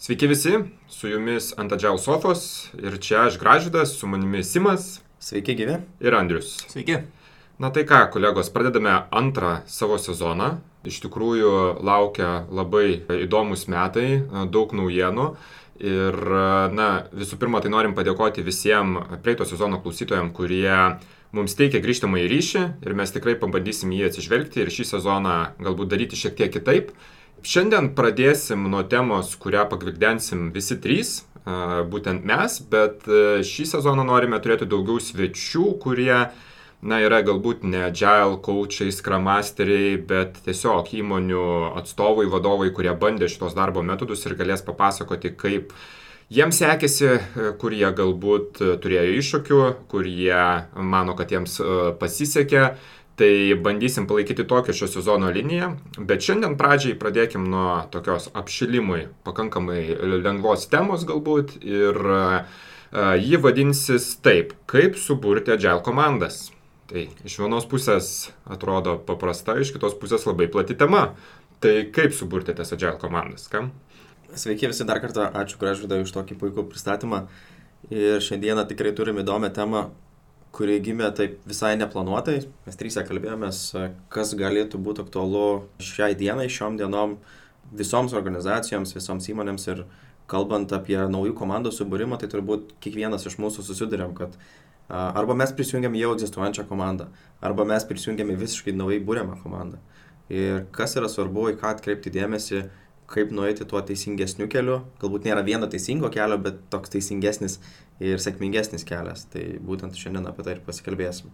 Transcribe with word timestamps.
Sveiki 0.00 0.26
visi, 0.26 0.50
su 0.88 1.10
jumis 1.10 1.50
ant 1.60 1.74
Adžiau 1.76 1.98
sofos 2.00 2.70
ir 2.80 2.94
čia 3.04 3.26
aš 3.26 3.34
Gražydas, 3.36 3.90
su 3.98 4.08
manimi 4.08 4.40
Simas. 4.40 5.02
Sveiki, 5.20 5.52
gyvi. 5.58 5.74
Ir 6.00 6.16
Andrius. 6.16 6.54
Sveiki. 6.72 7.02
Na 7.60 7.68
tai 7.68 7.84
ką, 7.84 7.98
kolegos, 8.14 8.48
pradedame 8.48 8.94
antrą 9.12 9.58
savo 9.68 9.98
sezoną. 10.00 10.48
Iš 10.88 11.02
tikrųjų 11.04 11.52
laukia 11.84 12.46
labai 12.48 13.02
įdomus 13.26 13.66
metai, 13.68 14.22
daug 14.48 14.72
naujienų. 14.72 15.28
Ir, 15.84 16.20
na, 16.80 16.88
visų 17.12 17.36
pirma, 17.36 17.60
tai 17.60 17.76
norim 17.76 17.92
padėkoti 17.92 18.40
visiems 18.40 19.20
praeito 19.20 19.44
sezono 19.44 19.84
klausytojams, 19.84 20.32
kurie 20.32 20.96
mums 21.36 21.60
teikia 21.60 21.84
grįžtamą 21.84 22.24
į 22.24 22.28
ryšį 22.38 22.66
ir 22.88 22.96
mes 22.96 23.12
tikrai 23.12 23.36
pabandysim 23.36 23.92
jį 23.92 24.08
atsižvelgti 24.08 24.64
ir 24.64 24.72
šį 24.72 24.92
sezoną 24.96 25.40
galbūt 25.60 25.92
daryti 25.92 26.24
šiek 26.24 26.40
tiek 26.40 26.56
kitaip. 26.56 26.96
Šiandien 27.40 27.94
pradėsim 27.96 28.66
nuo 28.68 28.82
temos, 28.84 29.32
kurią 29.40 29.62
pagvildensim 29.70 30.50
visi 30.52 30.76
trys, 30.76 31.22
būtent 31.88 32.26
mes, 32.28 32.58
bet 32.68 33.06
šį 33.48 33.64
sezoną 33.70 34.04
norime 34.04 34.36
turėti 34.44 34.68
daugiau 34.68 35.00
svečių, 35.00 35.64
kurie, 35.80 36.28
na, 36.84 36.98
yra 37.00 37.22
galbūt 37.24 37.64
ne 37.64 37.86
agile 37.86 38.36
coachai, 38.44 38.90
scrum 38.92 39.24
masteriai, 39.24 39.96
bet 39.96 40.36
tiesiog 40.44 40.92
įmonių 41.00 41.46
atstovai, 41.80 42.28
vadovai, 42.28 42.68
kurie 42.76 42.92
bandė 42.92 43.30
šitos 43.32 43.56
darbo 43.56 43.80
metodus 43.80 44.26
ir 44.28 44.36
galės 44.36 44.60
papasakoti, 44.66 45.32
kaip 45.32 45.72
jiems 46.28 46.60
sekėsi, 46.60 47.16
kur 47.56 47.72
jie 47.72 47.88
galbūt 47.88 48.60
turėjo 48.84 49.16
iššūkių, 49.16 49.62
kur 49.88 50.04
jie 50.04 50.44
mano, 50.76 51.16
kad 51.16 51.32
jiems 51.32 51.56
pasisekė 52.02 52.74
Tai 53.20 53.54
bandysim 53.60 54.06
palaikyti 54.08 54.46
tokią 54.48 54.72
šio 54.72 54.86
sezono 54.88 55.28
liniją, 55.28 55.74
bet 56.08 56.24
šiandien 56.24 56.54
pradžiai 56.56 56.96
pradėkim 56.96 57.44
nuo 57.52 57.82
tokios 57.92 58.30
apšilimui 58.32 59.10
pakankamai 59.28 59.82
lengvos 60.24 60.64
temos 60.72 61.04
galbūt 61.04 61.58
ir 61.60 62.00
uh, 62.00 62.46
ji 63.20 63.36
vadinsis 63.44 64.14
taip, 64.24 64.54
kaip 64.70 64.96
suburti 64.96 65.52
agile 65.52 65.84
komandas. 65.84 66.46
Tai 66.88 67.04
iš 67.28 67.36
vienos 67.42 67.68
pusės 67.68 68.30
atrodo 68.48 68.96
paprasta, 69.06 69.60
iš 69.60 69.74
kitos 69.76 70.00
pusės 70.00 70.24
labai 70.24 70.48
plati 70.50 70.74
tema. 70.80 71.10
Tai 71.60 71.74
kaip 71.92 72.16
suburti 72.16 72.56
tas 72.56 72.72
agile 72.72 72.96
komandas, 72.98 73.50
kam? 73.52 73.68
Sveiki 74.32 74.70
visi 74.70 74.86
dar 74.88 74.98
kartą, 75.02 75.28
ačiū 75.28 75.60
Gražvidai 75.60 76.00
už 76.02 76.16
tokį 76.16 76.40
puikų 76.40 76.70
pristatymą. 76.72 77.26
Ir 77.92 78.24
šiandieną 78.24 78.64
tikrai 78.70 78.94
turime 78.96 79.20
įdomią 79.22 79.52
temą, 79.52 79.90
kuri 80.56 80.78
gimė 80.82 81.10
taip 81.16 81.38
visai 81.48 81.74
neplanuotai. 81.78 82.40
Mes 82.66 82.78
trysę 82.78 83.04
kalbėjomės, 83.08 83.62
kas 84.12 84.34
galėtų 84.38 84.80
būti 84.82 85.04
aktualu 85.04 85.44
šiai 85.82 86.16
dienai, 86.18 86.48
šiom 86.50 86.78
dienom 86.80 87.18
visoms 87.76 88.14
organizacijoms, 88.18 88.94
visoms 88.96 89.28
įmonėms 89.30 89.68
ir 89.70 89.84
kalbant 90.30 90.72
apie 90.74 90.98
naujų 91.10 91.34
komandų 91.38 91.72
subūrimą, 91.74 92.18
tai 92.20 92.30
turbūt 92.30 92.74
kiekvienas 92.82 93.26
iš 93.26 93.38
mūsų 93.42 93.64
susidurėm, 93.66 94.14
kad 94.18 94.36
arba 94.90 95.36
mes 95.38 95.54
prisijungiam 95.54 95.94
jau 95.98 96.12
egzistuojančią 96.16 96.66
komandą, 96.70 97.08
arba 97.42 97.66
mes 97.66 97.86
prisijungiam 97.86 98.30
į 98.34 98.38
visiškai 98.44 98.74
naujai 98.74 99.02
būriamą 99.06 99.38
komandą. 99.42 99.78
Ir 100.30 100.64
kas 100.74 100.94
yra 100.98 101.10
svarbu, 101.10 101.48
į 101.50 101.58
ką 101.58 101.74
atkreipti 101.74 102.12
dėmesį, 102.14 102.64
kaip 103.10 103.32
nueiti 103.34 103.66
tuo 103.66 103.80
teisingesniu 103.82 104.46
keliu. 104.50 104.76
Galbūt 105.02 105.26
nėra 105.26 105.42
vieno 105.46 105.66
teisingo 105.70 106.10
kelio, 106.14 106.38
bet 106.38 106.60
toks 106.70 106.92
teisingesnis 106.94 107.58
ir 108.00 108.20
sėkmingesnis 108.22 108.86
kelias. 108.88 109.26
Tai 109.30 109.44
būtent 109.64 109.98
šiandien 109.98 110.28
apie 110.30 110.46
tai 110.46 110.56
ir 110.56 110.64
pasikalbėsim. 110.66 111.32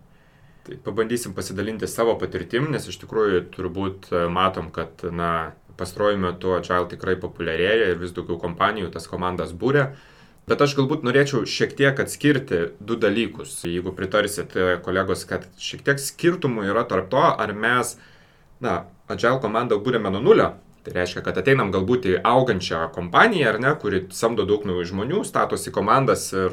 Tai 0.66 0.80
pabandysim 0.82 1.34
pasidalinti 1.36 1.86
savo 1.86 2.16
patirtim, 2.18 2.66
nes 2.74 2.88
iš 2.90 2.98
tikrųjų 3.04 3.44
turbūt 3.54 4.10
e, 4.10 4.24
matom, 4.32 4.72
kad 4.74 5.04
na, 5.14 5.52
pastaruoju 5.78 6.18
metu 6.18 6.56
Agile 6.56 6.88
tikrai 6.90 7.14
populiarėja 7.22 7.92
ir 7.92 8.00
vis 8.00 8.14
daugiau 8.16 8.40
kompanijų 8.42 8.90
tas 8.96 9.06
komandas 9.10 9.54
būrė. 9.54 9.92
Bet 10.46 10.60
aš 10.62 10.76
galbūt 10.78 11.02
norėčiau 11.06 11.46
šiek 11.50 11.72
tiek 11.78 11.98
atskirti 12.02 12.60
du 12.78 12.98
dalykus. 12.98 13.60
Jeigu 13.66 13.94
pritarsit 13.94 14.58
e, 14.58 14.68
kolegos, 14.82 15.22
kad 15.30 15.46
šiek 15.62 15.86
tiek 15.86 16.02
skirtumų 16.02 16.66
yra 16.72 16.82
tarp 16.90 17.10
to, 17.14 17.22
ar 17.22 17.54
mes, 17.54 17.94
na, 18.62 18.84
Agile 19.06 19.38
komandą 19.42 19.78
būrėme 19.78 20.10
nuo 20.10 20.22
nulio, 20.22 20.50
Tai 20.86 20.92
reiškia, 20.94 21.20
kad 21.26 21.34
ateinam 21.40 21.72
galbūt 21.74 22.04
į 22.06 22.12
augančią 22.22 22.84
kompaniją, 22.94 23.48
ar 23.50 23.56
ne, 23.58 23.72
kuri 23.82 24.04
samdo 24.14 24.44
daug 24.46 24.62
naujų 24.68 24.84
žmonių, 24.92 25.22
statosi 25.26 25.72
komandas 25.74 26.28
ir 26.30 26.52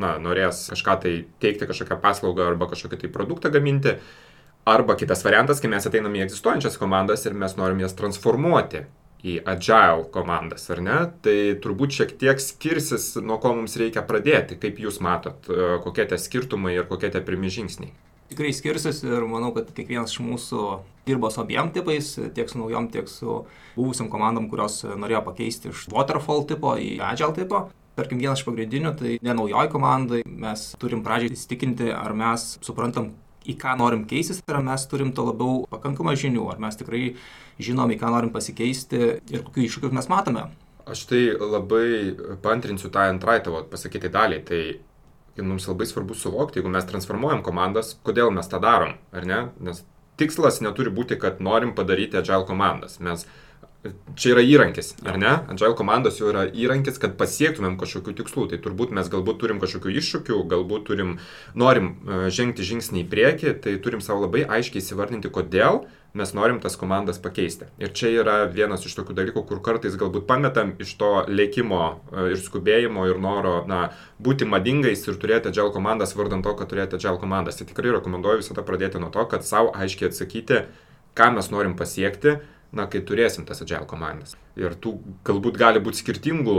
na, 0.00 0.14
norės 0.24 0.62
kažką 0.72 0.94
tai 1.02 1.12
teikti, 1.44 1.68
kažkokią 1.68 1.98
paslaugą 2.00 2.46
arba 2.48 2.70
kažkokį 2.70 3.02
tai 3.02 3.10
produktą 3.12 3.52
gaminti. 3.52 3.98
Arba 4.64 4.96
kitas 4.96 5.20
variantas, 5.26 5.60
kai 5.60 5.68
mes 5.68 5.84
ateinam 5.84 6.16
į 6.16 6.22
egzistuojančias 6.24 6.80
komandas 6.80 7.26
ir 7.28 7.36
mes 7.36 7.58
norim 7.60 7.84
jas 7.84 7.92
transformuoti 7.98 8.86
į 9.20 9.36
agile 9.52 10.08
komandas, 10.16 10.64
ar 10.72 10.80
ne? 10.88 10.96
Tai 11.20 11.36
turbūt 11.60 11.98
šiek 11.98 12.16
tiek 12.24 12.40
skirsis, 12.40 13.10
nuo 13.20 13.36
ko 13.42 13.52
mums 13.58 13.76
reikia 13.76 14.00
pradėti, 14.08 14.56
kaip 14.64 14.80
jūs 14.80 15.02
matot, 15.04 15.44
kokie 15.84 16.08
tie 16.08 16.16
skirtumai 16.16 16.72
ir 16.78 16.88
kokie 16.88 17.12
tie 17.12 17.20
pirmi 17.20 17.52
žingsniai 17.52 17.92
tikrai 18.30 18.52
skirsis 18.56 19.02
ir 19.06 19.26
manau, 19.28 19.52
kad 19.56 19.70
kiekvienas 19.76 20.14
iš 20.14 20.22
mūsų 20.24 20.64
dirbo 21.08 21.30
su 21.30 21.42
abiem 21.42 21.70
tipais, 21.74 22.14
tiek 22.36 22.50
su 22.50 22.60
naujom, 22.60 22.88
tiek 22.92 23.08
su 23.10 23.42
buvusiam 23.76 24.10
komandom, 24.12 24.48
kurios 24.52 24.82
norėjo 24.84 25.24
pakeisti 25.26 25.72
iš 25.72 25.88
waterfall 25.92 26.46
tipo 26.48 26.76
į 26.80 26.96
agile 27.04 27.34
tipo. 27.36 27.66
Tarkim, 27.94 28.18
vienas 28.18 28.40
iš 28.40 28.48
pagrindinių, 28.48 28.90
tai 28.98 29.12
ne 29.22 29.34
naujoj 29.38 29.68
komandai, 29.70 30.24
mes 30.26 30.72
turim 30.82 31.04
pradžiai 31.06 31.36
įsitikinti, 31.36 31.92
ar 31.94 32.16
mes 32.18 32.56
suprantam, 32.64 33.12
į 33.46 33.54
ką 33.60 33.76
norim 33.78 34.02
keistis, 34.08 34.40
ar 34.50 34.64
mes 34.66 34.86
turim 34.90 35.12
to 35.14 35.22
labiau 35.28 35.62
pakankamą 35.70 36.16
žinių, 36.18 36.48
ar 36.50 36.58
mes 36.64 36.80
tikrai 36.80 37.04
žinom, 37.62 37.92
į 37.94 38.00
ką 38.00 38.10
norim 38.10 38.32
pasikeisti 38.34 39.00
ir 39.30 39.44
kokių 39.46 39.68
iššūkių 39.68 39.92
mes 39.94 40.10
matome. 40.10 40.48
Aš 40.90 41.06
tai 41.08 41.22
labai 41.38 42.16
pantrinsiu 42.44 42.90
tą 42.92 43.06
antrai 43.08 43.38
tavo 43.44 43.62
pasakyti 43.70 44.10
dalį. 44.12 44.40
Tai 44.48 44.60
ir 45.36 45.46
mums 45.46 45.66
labai 45.68 45.86
svarbu 45.90 46.16
suvokti, 46.18 46.60
jeigu 46.60 46.72
mes 46.72 46.86
transformuojam 46.88 47.42
komandas, 47.46 47.94
kodėl 48.06 48.30
mes 48.34 48.48
tą 48.50 48.60
darom, 48.62 48.96
ar 49.14 49.26
ne? 49.28 49.40
Nes 49.64 49.82
tikslas 50.20 50.60
neturi 50.62 50.92
būti, 50.94 51.18
kad 51.20 51.40
norim 51.42 51.74
padaryti 51.74 52.20
agile 52.20 52.46
komandas. 52.46 53.00
Mes 53.02 53.26
čia 54.16 54.32
yra 54.32 54.44
įrankis, 54.46 54.94
ar 55.04 55.18
ne? 55.20 55.32
Agile 55.52 55.74
komandos 55.76 56.20
jau 56.20 56.30
yra 56.30 56.44
įrankis, 56.48 57.00
kad 57.02 57.18
pasiektumėm 57.20 57.76
kažkokių 57.80 58.14
tikslų. 58.20 58.46
Tai 58.52 58.60
turbūt 58.64 58.94
mes 58.96 59.10
galbūt 59.12 59.40
turim 59.42 59.60
kažkokių 59.62 59.92
iššūkių, 60.00 60.38
galbūt 60.52 60.86
turim, 60.88 61.18
norim 61.58 61.90
e, 61.92 62.22
žengti 62.34 62.66
žingsnį 62.66 63.04
į 63.04 63.10
priekį, 63.12 63.54
tai 63.64 63.76
turim 63.84 64.04
savo 64.04 64.24
labai 64.24 64.46
aiškiai 64.56 64.80
įsivardinti, 64.80 65.32
kodėl 65.34 65.84
mes 66.14 66.30
norim 66.34 66.60
tas 66.62 66.76
komandas 66.78 67.18
pakeisti. 67.22 67.66
Ir 67.82 67.90
čia 67.96 68.12
yra 68.22 68.36
vienas 68.46 68.86
iš 68.86 68.94
tokių 68.94 69.16
dalykų, 69.18 69.42
kur 69.48 69.60
kartais 69.66 69.96
galbūt 69.98 70.28
pametam 70.28 70.72
iš 70.82 70.94
to 71.00 71.10
lėkimo 71.26 71.80
e, 71.90 72.26
ir 72.34 72.38
skubėjimo 72.38 73.08
ir 73.10 73.18
noro 73.22 73.56
na, 73.70 73.88
būti 74.22 74.46
madingais 74.46 75.02
ir 75.08 75.18
turėti 75.18 75.50
agile 75.50 75.74
komandas 75.74 76.14
vardant 76.14 76.46
to, 76.46 76.54
kad 76.58 76.70
turėti 76.70 77.00
agile 77.00 77.18
komandas. 77.18 77.58
Tai 77.58 77.66
tikrai 77.70 77.96
rekomenduoju 77.96 78.44
visada 78.44 78.62
pradėti 78.66 79.02
nuo 79.02 79.10
to, 79.14 79.26
kad 79.30 79.46
savo 79.46 79.74
aiškiai 79.74 80.12
atsakyti, 80.12 80.62
ką 81.18 81.30
mes 81.34 81.50
norim 81.50 81.74
pasiekti, 81.78 82.38
na, 82.74 82.86
kai 82.90 83.02
turėsim 83.02 83.46
tas 83.48 83.62
agile 83.66 83.82
komandas. 83.90 84.38
Ir 84.60 84.78
tų 84.78 85.00
galbūt 85.26 85.58
gali 85.58 85.82
būti 85.82 86.04
skirtingų 86.04 86.58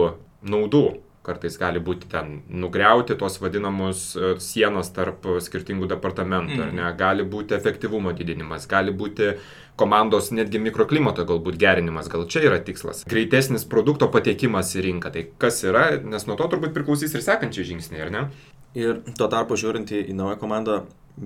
naudų 0.51 0.85
kartais 1.25 1.57
gali 1.59 1.81
būti 1.83 2.09
ten 2.11 2.39
nugriauti 2.49 3.17
tos 3.19 3.39
vadinamus 3.41 4.07
e, 4.15 4.33
sienos 4.43 4.91
tarp 4.95 5.27
skirtingų 5.43 5.89
departamentų, 5.91 6.59
mm. 6.61 6.73
ne, 6.79 6.89
gali 6.99 7.25
būti 7.27 7.57
efektyvumo 7.57 8.13
didinimas, 8.17 8.67
gali 8.71 8.93
būti 8.95 9.33
komandos 9.79 10.31
netgi 10.31 10.61
mikroklimato 10.63 11.25
galbūt 11.27 11.57
gerinimas, 11.59 12.07
gal 12.11 12.27
čia 12.31 12.45
yra 12.47 12.59
tikslas. 12.63 13.03
Greitesnis 13.11 13.67
produkto 13.67 14.07
patekimas 14.11 14.71
į 14.77 14.85
rinką, 14.89 15.11
tai 15.11 15.25
kas 15.41 15.63
yra, 15.67 15.87
nes 16.03 16.27
nuo 16.29 16.37
to 16.39 16.47
turbūt 16.53 16.75
priklausys 16.75 17.15
ir 17.17 17.25
sekančiai 17.25 17.67
žingsniai, 17.73 18.05
ar 18.05 18.13
ne? 18.13 18.27
Ir 18.75 19.01
tuo 19.15 19.27
tarpu 19.31 19.57
žiūrint 19.59 19.91
į, 19.91 20.05
į 20.11 20.15
naują 20.15 20.39
komandą, 20.39 20.81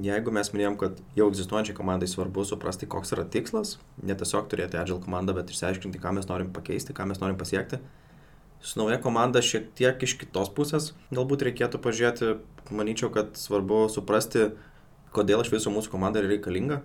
jeigu 0.06 0.34
mes 0.34 0.52
minėjom, 0.54 0.76
kad 0.82 1.00
jau 1.18 1.30
egzistuojančiai 1.32 1.78
komandai 1.78 2.10
svarbu 2.10 2.46
suprasti, 2.46 2.90
koks 2.90 3.16
yra 3.16 3.26
tikslas, 3.26 3.78
ne 4.06 4.18
tiesiog 4.18 4.50
turėti 4.52 4.78
agile 4.82 5.02
komandą, 5.02 5.34
bet 5.38 5.50
išsiaiškinti, 5.54 6.02
ką 6.02 6.14
mes 6.18 6.30
norim 6.30 6.52
pakeisti, 6.54 6.94
ką 6.98 7.08
mes 7.10 7.22
norim 7.22 7.40
pasiekti, 7.40 7.82
su 8.62 8.80
nauja 8.80 9.00
komanda 9.02 9.42
šiek 9.42 9.70
tiek 9.78 10.04
iš 10.04 10.18
kitos 10.20 10.52
pusės 10.56 10.92
galbūt 11.16 11.46
reikėtų 11.48 11.82
pažiūrėti, 11.84 12.38
manyčiau, 12.76 13.10
kad 13.14 13.38
svarbu 13.40 13.88
suprasti, 13.92 14.52
kodėl 15.16 15.44
iš 15.44 15.54
viso 15.54 15.74
mūsų 15.74 15.94
komanda 15.94 16.22
yra 16.22 16.34
reikalinga, 16.34 16.82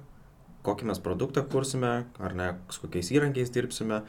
kokį 0.64 0.88
mes 0.88 1.02
produktą 1.04 1.44
kursime, 1.50 1.94
ar 2.18 2.36
ne, 2.38 2.54
su 2.72 2.84
kokiais 2.84 3.10
įrankiais 3.12 3.52
dirbsime, 3.52 4.02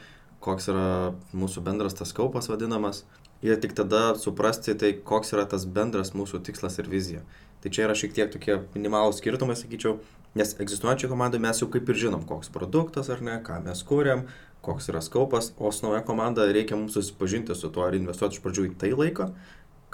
koks 0.44 0.70
yra 0.72 0.88
mūsų 1.36 1.64
bendras 1.66 1.96
tas 1.98 2.14
kaupas 2.16 2.48
vadinamas. 2.52 3.04
Ir 3.44 3.58
tik 3.60 3.74
tada 3.76 4.14
suprasti, 4.16 4.72
tai 4.80 4.94
koks 5.04 5.34
yra 5.36 5.44
tas 5.50 5.66
bendras 5.68 6.14
mūsų 6.16 6.40
tikslas 6.46 6.78
ir 6.80 6.88
vizija. 6.88 7.24
Tai 7.60 7.72
čia 7.72 7.84
yra 7.84 7.96
šiek 7.98 8.14
tiek 8.16 8.30
tokie 8.32 8.62
minimalūs 8.72 9.20
skirtumai, 9.20 9.58
sakyčiau, 9.58 9.98
nes 10.38 10.54
egzistuojančiai 10.62 11.10
komandai 11.10 11.40
mes 11.42 11.60
jau 11.60 11.68
kaip 11.72 11.88
ir 11.92 12.00
žinom, 12.06 12.24
koks 12.28 12.48
produktas 12.54 13.10
ar 13.12 13.20
ne, 13.24 13.36
ką 13.44 13.58
mes 13.66 13.82
kūrėm, 13.88 14.24
koks 14.66 14.90
yra 14.92 15.02
skaupas, 15.04 15.52
o 15.56 15.70
su 15.72 15.86
nauja 15.86 16.02
komanda 16.06 16.46
reikia 16.50 16.78
mums 16.78 16.98
susipažinti 16.98 17.54
su 17.54 17.70
tuo 17.72 17.86
ir 17.88 17.98
investuoti 18.00 18.38
iš 18.38 18.44
pradžių 18.44 18.68
į 18.68 18.76
tai 18.82 18.92
laiką, 18.98 19.30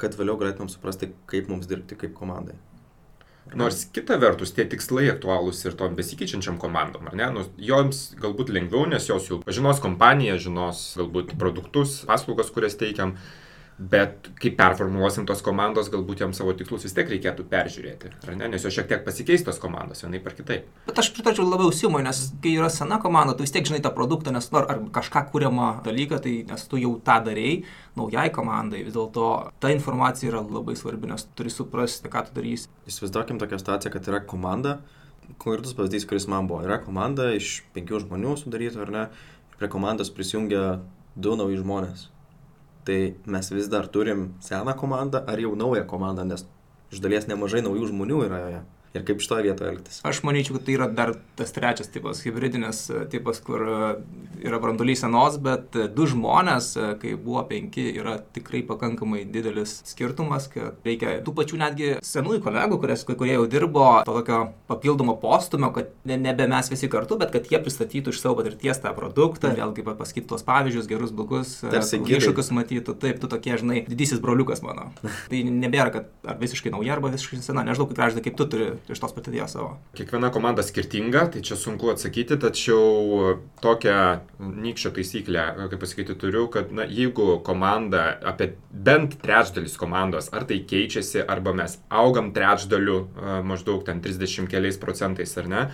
kad 0.01 0.17
vėliau 0.19 0.41
galėtumėm 0.41 0.73
suprasti, 0.73 1.13
kaip 1.31 1.53
mums 1.53 1.69
dirbti 1.71 1.99
kaip 2.01 2.17
komandai. 2.17 2.57
Nors 3.59 3.83
kita 3.93 4.17
vertus, 4.23 4.53
tie 4.55 4.65
tikslai 4.71 5.09
aktualūs 5.13 5.61
ir 5.67 5.75
tom 5.77 5.97
besikeičiančiam 5.99 6.57
komandom, 6.63 7.11
ar 7.11 7.17
ne? 7.19 7.27
Nu, 7.35 7.43
joms 7.61 8.13
galbūt 8.21 8.53
lengviau, 8.55 8.87
nes 8.89 9.09
jos 9.11 9.27
jau 9.29 9.41
pažinos 9.43 9.83
kompaniją, 9.83 10.39
žinos 10.41 10.85
galbūt 11.01 11.35
produktus, 11.41 11.99
paslaugas, 12.09 12.53
kurias 12.55 12.79
teikiam. 12.81 13.17
Bet 13.79 14.29
kai 14.37 14.51
performuosim 14.55 15.25
tos 15.27 15.41
komandos, 15.43 15.89
galbūt 15.91 16.21
jam 16.23 16.35
savo 16.37 16.53
tikslus 16.55 16.85
vis 16.85 16.93
tiek 16.95 17.09
reikėtų 17.09 17.47
peržiūrėti, 17.51 18.11
ar 18.29 18.37
ne? 18.37 18.51
Nes 18.53 18.63
jos 18.67 18.75
šiek 18.77 18.87
tiek 18.91 19.01
pasikeis 19.07 19.43
tos 19.47 19.59
komandos, 19.63 20.05
vienai 20.05 20.21
par 20.23 20.37
kitaip. 20.37 20.69
Bet 20.87 21.01
aš 21.01 21.09
pritarčiau 21.17 21.47
labiau 21.49 21.73
Simui, 21.75 22.03
nes 22.05 22.21
kai 22.45 22.53
yra 22.59 22.69
sena 22.71 23.01
komanda, 23.03 23.35
tu 23.35 23.47
vis 23.47 23.55
tiek 23.55 23.67
žinai 23.67 23.81
tą 23.83 23.95
produktą, 23.97 24.35
nes 24.37 24.51
ar, 24.53 24.69
ar 24.71 24.85
kažką 24.93 25.25
kūriamą 25.33 25.71
dalyką, 25.89 26.21
tai 26.23 26.35
nes 26.53 26.69
tu 26.69 26.83
jau 26.83 26.93
tą 27.03 27.19
darėjai, 27.27 27.63
naujai 27.99 28.29
komandai 28.37 28.85
vis 28.85 28.95
dėlto 28.95 29.33
ta 29.63 29.73
informacija 29.73 30.31
yra 30.31 30.45
labai 30.45 30.77
svarbi, 30.79 31.09
nes 31.11 31.27
turi 31.33 31.51
suprasti, 31.51 32.13
ką 32.13 32.27
tu 32.29 32.37
darysi. 32.39 32.71
Įsivaizduokim 32.93 33.41
tokią 33.41 33.63
situaciją, 33.65 33.97
kad 33.97 34.13
yra 34.13 34.21
komanda, 34.21 34.79
konkretus 35.39 35.75
pavyzdys, 35.79 36.07
kuris 36.07 36.29
man 36.31 36.47
buvo, 36.51 36.61
yra 36.69 36.79
komanda 36.85 37.33
iš 37.35 37.63
penkių 37.75 38.05
žmonių 38.05 38.37
sudaryta, 38.45 38.85
ar 38.85 38.95
ne, 38.95 39.11
ir 39.49 39.59
prie 39.59 39.73
komandos 39.73 40.13
prisijungia 40.13 40.83
du 41.17 41.39
nauji 41.41 41.65
žmonės 41.65 42.13
tai 42.87 43.15
mes 43.27 43.51
vis 43.53 43.69
dar 43.73 43.89
turim 43.89 44.33
seną 44.43 44.75
komandą 44.79 45.23
ar 45.27 45.41
jau 45.41 45.55
naują 45.57 45.85
komandą, 45.87 46.25
nes 46.29 46.47
iš 46.93 47.03
dalies 47.05 47.29
nemažai 47.31 47.63
naujų 47.65 47.91
žmonių 47.93 48.23
yra 48.29 48.41
joje 48.47 48.63
ir 48.95 49.05
kaip 49.07 49.23
šitoje 49.25 49.47
vietoje 49.47 49.73
elgtis. 49.73 50.01
Aš 50.07 50.23
manyčiau, 50.27 50.57
kad 50.59 50.67
tai 50.67 50.77
yra 50.77 50.89
dar 50.93 51.15
tas 51.39 51.53
trečias 51.55 51.91
tipas, 51.93 52.21
hybridinis 52.27 52.85
e, 52.93 53.05
tipas, 53.13 53.41
kur 53.45 53.65
e, 53.65 53.79
yra 54.45 54.61
brandulys 54.63 55.03
senos, 55.05 55.39
bet 55.43 55.77
e, 55.79 55.87
du 55.93 56.07
žmonės, 56.11 56.73
kai 57.01 57.15
buvo 57.17 57.45
penki, 57.49 57.87
yra 57.97 58.19
tikrai 58.37 58.63
pakankamai 58.69 59.25
didelis 59.33 59.79
skirtumas, 59.89 60.49
kad 60.53 60.85
reikia 60.87 61.17
tų 61.25 61.35
pačių 61.39 61.61
netgi 61.63 61.91
senųjų 62.05 62.43
kolegų, 62.45 62.81
kurias, 62.83 63.05
kurie 63.09 63.35
jau 63.35 63.47
dirbo, 63.51 63.87
to 64.07 64.17
tokio 64.19 64.43
papildomo 64.71 65.17
postumio, 65.23 65.73
kad 65.75 65.93
ne, 66.09 66.19
nebe 66.21 66.47
mes 66.51 66.69
visi 66.73 66.91
kartu, 66.93 67.19
bet 67.21 67.33
kad 67.35 67.49
jie 67.49 67.61
pristatytų 67.63 68.13
iš 68.13 68.21
savo 68.23 68.41
patirties 68.41 68.83
tą 68.83 68.93
produktą, 68.97 69.53
mm. 69.53 69.61
vėlgi 69.63 69.87
pasakytų 69.89 70.35
tos 70.35 70.47
pavyzdžius, 70.47 70.91
gerus 70.91 71.15
blogus, 71.17 71.57
iššūkius 71.63 72.53
matytų, 72.55 72.97
taip, 73.01 73.21
tu 73.23 73.31
tokie, 73.33 73.57
žinai, 73.61 73.83
didysis 73.89 74.21
broliukas 74.23 74.65
mano. 74.65 74.91
tai 75.33 75.43
nebėra, 75.49 75.91
kad 75.95 76.29
ar 76.29 76.39
visiškai 76.43 76.75
nauja, 76.75 76.97
arba 76.97 77.13
visiškai 77.15 77.41
sena, 77.45 77.65
nežinau, 77.67 77.89
kaip 77.89 78.23
kaip 78.23 78.39
tu 78.39 78.47
turi 78.51 78.71
iš 78.91 79.01
tos 79.03 79.15
patirties 79.15 79.55
savo? 79.55 79.77
Kiekviena 79.97 80.33
komanda 80.35 80.65
skirtinga, 80.67 81.27
tai 81.35 81.43
čia 81.47 81.57
sunku 81.59 81.93
atsakyti, 81.93 82.39
tačiau 82.43 83.37
tokią 83.63 83.97
nykščio 84.43 84.93
taisyklę, 84.97 85.47
kaip 85.71 85.83
pasakyti, 85.83 86.17
turiu, 86.19 86.47
kad 86.53 86.73
na, 86.75 86.87
jeigu 86.89 87.39
komanda, 87.47 88.05
apie 88.33 88.53
bent 88.73 89.19
trečdalis 89.23 89.79
komandos, 89.81 90.33
ar 90.35 90.47
tai 90.49 90.63
keičiasi, 90.69 91.23
arba 91.23 91.55
mes 91.57 91.79
augam 91.89 92.33
trečdaliu, 92.37 93.05
maždaug 93.47 93.85
ten 93.87 94.03
30 94.05 94.51
keliais 94.51 94.81
procentais 94.83 95.37
ar 95.39 95.51
ne, 95.51 95.67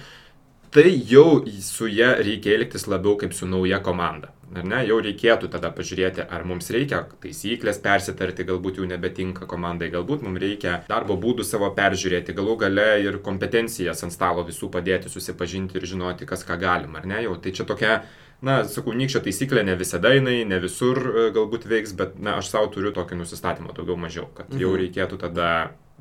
tai 0.74 0.90
jau 1.08 1.44
su 1.64 1.88
ją 1.88 2.14
reikia 2.20 2.58
elgtis 2.58 2.88
labiau 2.90 3.16
kaip 3.20 3.32
su 3.36 3.48
nauja 3.48 3.80
komanda. 3.84 4.34
Ar 4.56 4.64
ne, 4.64 4.78
jau 4.88 4.96
reikėtų 5.04 5.50
tada 5.52 5.68
pažiūrėti, 5.74 6.22
ar 6.24 6.44
mums 6.48 6.70
reikia 6.72 7.02
taisyklės 7.22 7.80
persitarti, 7.84 8.46
galbūt 8.48 8.80
jau 8.80 8.86
nebetinka 8.88 9.48
komandai, 9.50 9.90
galbūt 9.92 10.24
mums 10.24 10.40
reikia 10.40 10.78
darbo 10.88 11.18
būdų 11.20 11.44
savo 11.44 11.68
peržiūrėti, 11.76 12.36
galų 12.36 12.54
gale 12.64 12.86
ir 13.04 13.18
kompetencijas 13.24 14.04
ant 14.06 14.14
stalo 14.14 14.46
visų 14.48 14.70
padėti, 14.72 15.12
susipažinti 15.12 15.76
ir 15.76 15.88
žinoti, 15.90 16.28
kas 16.28 16.46
ką 16.48 16.56
galim, 16.60 16.96
ar 16.96 17.04
ne, 17.08 17.20
jau 17.26 17.36
tai 17.42 17.52
čia 17.58 17.68
tokia 17.68 17.98
na, 18.44 18.62
sakau, 18.70 18.94
nykščio 18.96 19.22
taisyklė 19.26 19.64
ne 19.66 19.74
visada 19.78 20.14
jinai, 20.14 20.40
ne 20.48 20.60
visur 20.62 21.00
e, 21.02 21.26
galbūt 21.34 21.66
veiks, 21.68 21.92
bet, 21.98 22.16
na, 22.22 22.38
aš 22.38 22.52
savo 22.52 22.70
turiu 22.74 22.94
tokį 22.96 23.18
nusistatymą 23.20 23.74
daugiau 23.76 23.98
mažiau, 24.00 24.28
kad 24.34 24.52
jau 24.54 24.72
mhm. 24.72 24.80
reikėtų 24.84 25.20
tada 25.26 25.50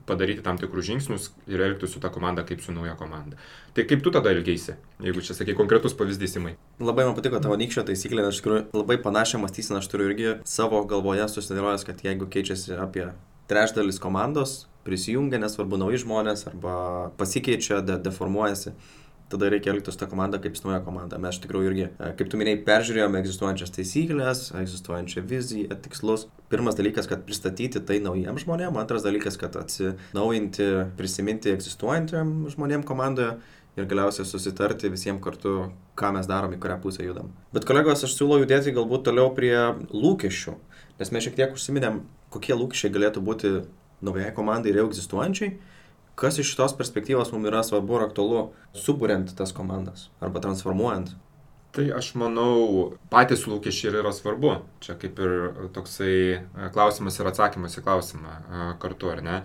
padaryti 0.07 0.43
tam 0.45 0.57
tikrus 0.59 0.87
žingsnius 0.87 1.29
ir 1.51 1.61
elgtis 1.65 1.93
su 1.93 2.01
ta 2.03 2.09
komanda 2.13 2.45
kaip 2.47 2.61
su 2.63 2.73
nauja 2.75 2.95
komanda. 2.99 3.37
Tai 3.75 3.85
kaip 3.89 4.03
tu 4.03 4.13
tada 4.15 4.31
elgeisi, 4.31 4.77
jeigu 5.03 5.23
čia 5.25 5.35
sakai 5.37 5.55
konkretus 5.57 5.95
pavyzdys 5.99 6.37
įmai? 6.39 6.55
Labai 6.79 7.07
man 7.07 7.17
patiko 7.17 7.41
tavo 7.43 7.57
nykščio 7.59 7.83
taisyklė, 7.89 8.23
nes 8.23 8.37
iš 8.37 8.41
tikrųjų 8.41 8.63
labai 8.77 8.99
panašią 9.03 9.41
mąstyseną 9.43 9.81
aš 9.81 9.91
turiu 9.91 10.09
irgi 10.11 10.35
savo 10.47 10.83
galvoje 10.87 11.27
susidėliojęs, 11.33 11.85
kad 11.87 12.03
jeigu 12.07 12.29
keičiasi 12.31 12.77
apie 12.79 13.09
trečdalis 13.51 13.99
komandos, 14.03 14.65
prisijungia, 14.87 15.39
nesvarbu 15.43 15.79
nauji 15.79 16.03
žmonės 16.05 16.47
arba 16.49 16.77
pasikeičia, 17.19 17.81
de 17.83 17.99
deformuojasi, 18.07 18.73
tada 19.31 19.49
reikia 19.51 19.73
elgtis 19.73 19.95
su 19.95 19.99
ta 19.99 20.07
komanda 20.09 20.39
kaip 20.41 20.55
su 20.57 20.67
nauja 20.67 20.79
komanda. 20.85 21.19
Mes 21.21 21.35
iš 21.35 21.43
tikrųjų 21.43 21.71
irgi, 21.71 21.85
e, 21.89 22.11
kaip 22.19 22.31
tu 22.31 22.39
minėjai, 22.39 22.61
peržiūrėjome 22.67 23.19
egzistuojančias 23.21 23.73
taisyklės, 23.75 24.43
egzistuojančią 24.61 25.23
viziją, 25.27 25.77
tikslus. 25.83 26.27
Pirmas 26.51 26.77
dalykas, 26.79 27.09
kad 27.11 27.25
pristatyti 27.27 27.81
tai 27.83 27.99
naujiem 28.03 28.39
žmonėm, 28.39 28.79
antras 28.79 29.05
dalykas, 29.05 29.39
kad 29.39 29.57
atsinaujinti, 29.59 30.69
prisiminti 30.99 31.51
egzistuojantiem 31.55 32.47
žmonėm 32.53 32.85
komandoje 32.87 33.37
ir 33.77 33.85
galiausiai 33.85 34.25
susitarti 34.25 34.89
visiems 34.89 35.21
kartu, 35.21 35.57
ką 35.99 36.13
mes 36.15 36.29
darom, 36.29 36.55
į 36.55 36.61
kurią 36.63 36.79
pusę 36.81 37.05
judam. 37.05 37.29
Bet 37.53 37.67
kolegos, 37.69 38.05
aš 38.07 38.15
siūlau 38.17 38.39
judėti 38.41 38.73
galbūt 38.73 39.05
toliau 39.09 39.29
prie 39.37 39.53
lūkesčių, 39.93 40.55
nes 40.97 41.11
mes 41.13 41.27
šiek 41.27 41.35
tiek 41.37 41.53
užsiminėm, 41.53 42.01
kokie 42.33 42.57
lūkesčiai 42.57 42.93
galėtų 42.95 43.21
būti 43.27 43.53
naujai 44.01 44.31
komandai 44.33 44.71
ir 44.71 44.81
jau 44.81 44.87
egzistuojančiai 44.89 45.57
kas 46.17 46.41
iš 46.41 46.55
šitos 46.55 46.73
perspektyvos 46.79 47.31
mums 47.33 47.47
yra 47.51 47.61
svarbu 47.65 47.99
ir 47.99 48.07
aktualu, 48.09 48.43
suburiant 48.73 49.31
tas 49.37 49.53
komandas 49.53 50.09
arba 50.23 50.41
transformuojant? 50.43 51.13
Tai 51.77 51.83
aš 51.93 52.07
manau, 52.17 52.95
patys 53.11 53.43
lūkesčiai 53.45 53.99
yra 53.99 54.09
svarbu. 54.15 54.53
Čia 54.81 54.95
kaip 54.97 55.19
ir 55.21 55.33
toksai 55.75 56.15
e, 56.15 56.69
klausimas 56.73 57.19
ir 57.19 57.29
atsakymas 57.29 57.77
į 57.77 57.83
klausimą 57.85 58.31
e, 58.33 58.61
kartu, 58.81 59.11
ar 59.13 59.21
ne? 59.21 59.35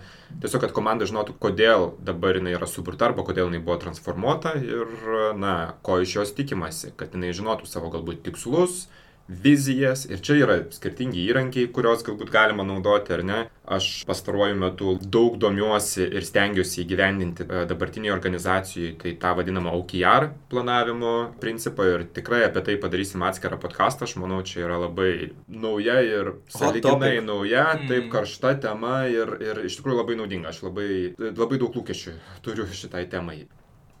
Tiesiog, 0.41 0.63
kad 0.63 0.73
komanda 0.73 1.05
žinotų, 1.05 1.35
kodėl 1.43 1.91
dabar 2.01 2.39
jinai 2.39 2.55
yra 2.55 2.65
suburta 2.69 3.11
arba 3.11 3.25
kodėl 3.27 3.51
jinai 3.51 3.61
buvo 3.61 3.77
transformuota 3.83 4.55
ir, 4.57 4.89
na, 5.37 5.53
ko 5.85 5.99
iš 6.01 6.15
jos 6.17 6.33
tikimasi, 6.33 6.95
kad 6.97 7.13
jinai 7.13 7.35
žinotų 7.37 7.69
savo 7.69 7.93
galbūt 7.93 8.23
tikslus, 8.25 8.87
vizijas 9.27 10.03
ir 10.09 10.21
čia 10.23 10.35
yra 10.43 10.57
skirtingi 10.73 11.23
įrankiai, 11.29 11.69
kuriuos 11.73 12.03
galbūt 12.03 12.31
galima 12.33 12.65
naudoti 12.67 13.13
ar 13.15 13.23
ne. 13.23 13.39
Aš 13.63 14.03
pastaruoju 14.07 14.57
metu 14.59 14.97
daug 14.99 15.37
domiuosi 15.39 16.03
ir 16.03 16.25
stengiuosi 16.27 16.81
įgyvendinti 16.83 17.45
e, 17.47 17.61
dabartiniai 17.69 18.11
organizacijai, 18.11 18.91
tai 18.99 19.13
tą 19.21 19.31
vadinamą 19.39 19.71
OKR 19.79 20.27
planavimo 20.51 21.13
principą 21.39 21.87
ir 21.93 22.05
tikrai 22.17 22.43
apie 22.49 22.65
tai 22.67 22.75
padarysim 22.83 23.23
atskirą 23.23 23.61
podcastą, 23.63 24.03
aš 24.09 24.17
manau, 24.19 24.41
čia 24.43 24.65
yra 24.65 24.81
labai 24.83 25.31
nauja 25.47 26.01
ir 26.03 26.33
saliginai 26.51 27.15
nauja, 27.23 27.69
mm. 27.77 27.87
taip 27.91 28.11
karšta 28.11 28.57
tema 28.67 29.05
ir, 29.07 29.37
ir 29.39 29.63
iš 29.69 29.79
tikrųjų 29.79 30.03
labai 30.03 30.19
naudinga, 30.19 30.51
aš 30.51 30.65
labai, 30.67 30.91
labai 31.31 31.63
daug 31.63 31.79
lūkesčių 31.79 32.17
turiu 32.43 32.67
šitai 32.67 33.07
temai. 33.07 33.45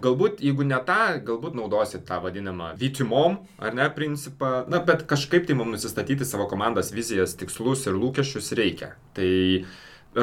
Galbūt, 0.03 0.41
jeigu 0.43 0.65
ne 0.67 0.79
tą, 0.83 0.99
galbūt 1.27 1.55
naudosit 1.55 2.03
tą 2.07 2.19
vadinamą 2.23 2.73
vytimom, 2.79 3.39
ar 3.63 3.75
ne, 3.77 3.87
principą, 3.95 4.51
na, 4.71 4.81
bet 4.83 5.05
kažkaip 5.09 5.47
tai 5.47 5.55
mums 5.59 5.77
nusistatyti 5.77 6.27
savo 6.27 6.49
komandos 6.51 6.91
vizijas, 6.95 7.37
tikslus 7.39 7.85
ir 7.87 7.95
lūkesčius 7.99 8.51
reikia. 8.59 8.93
Tai 9.15 9.29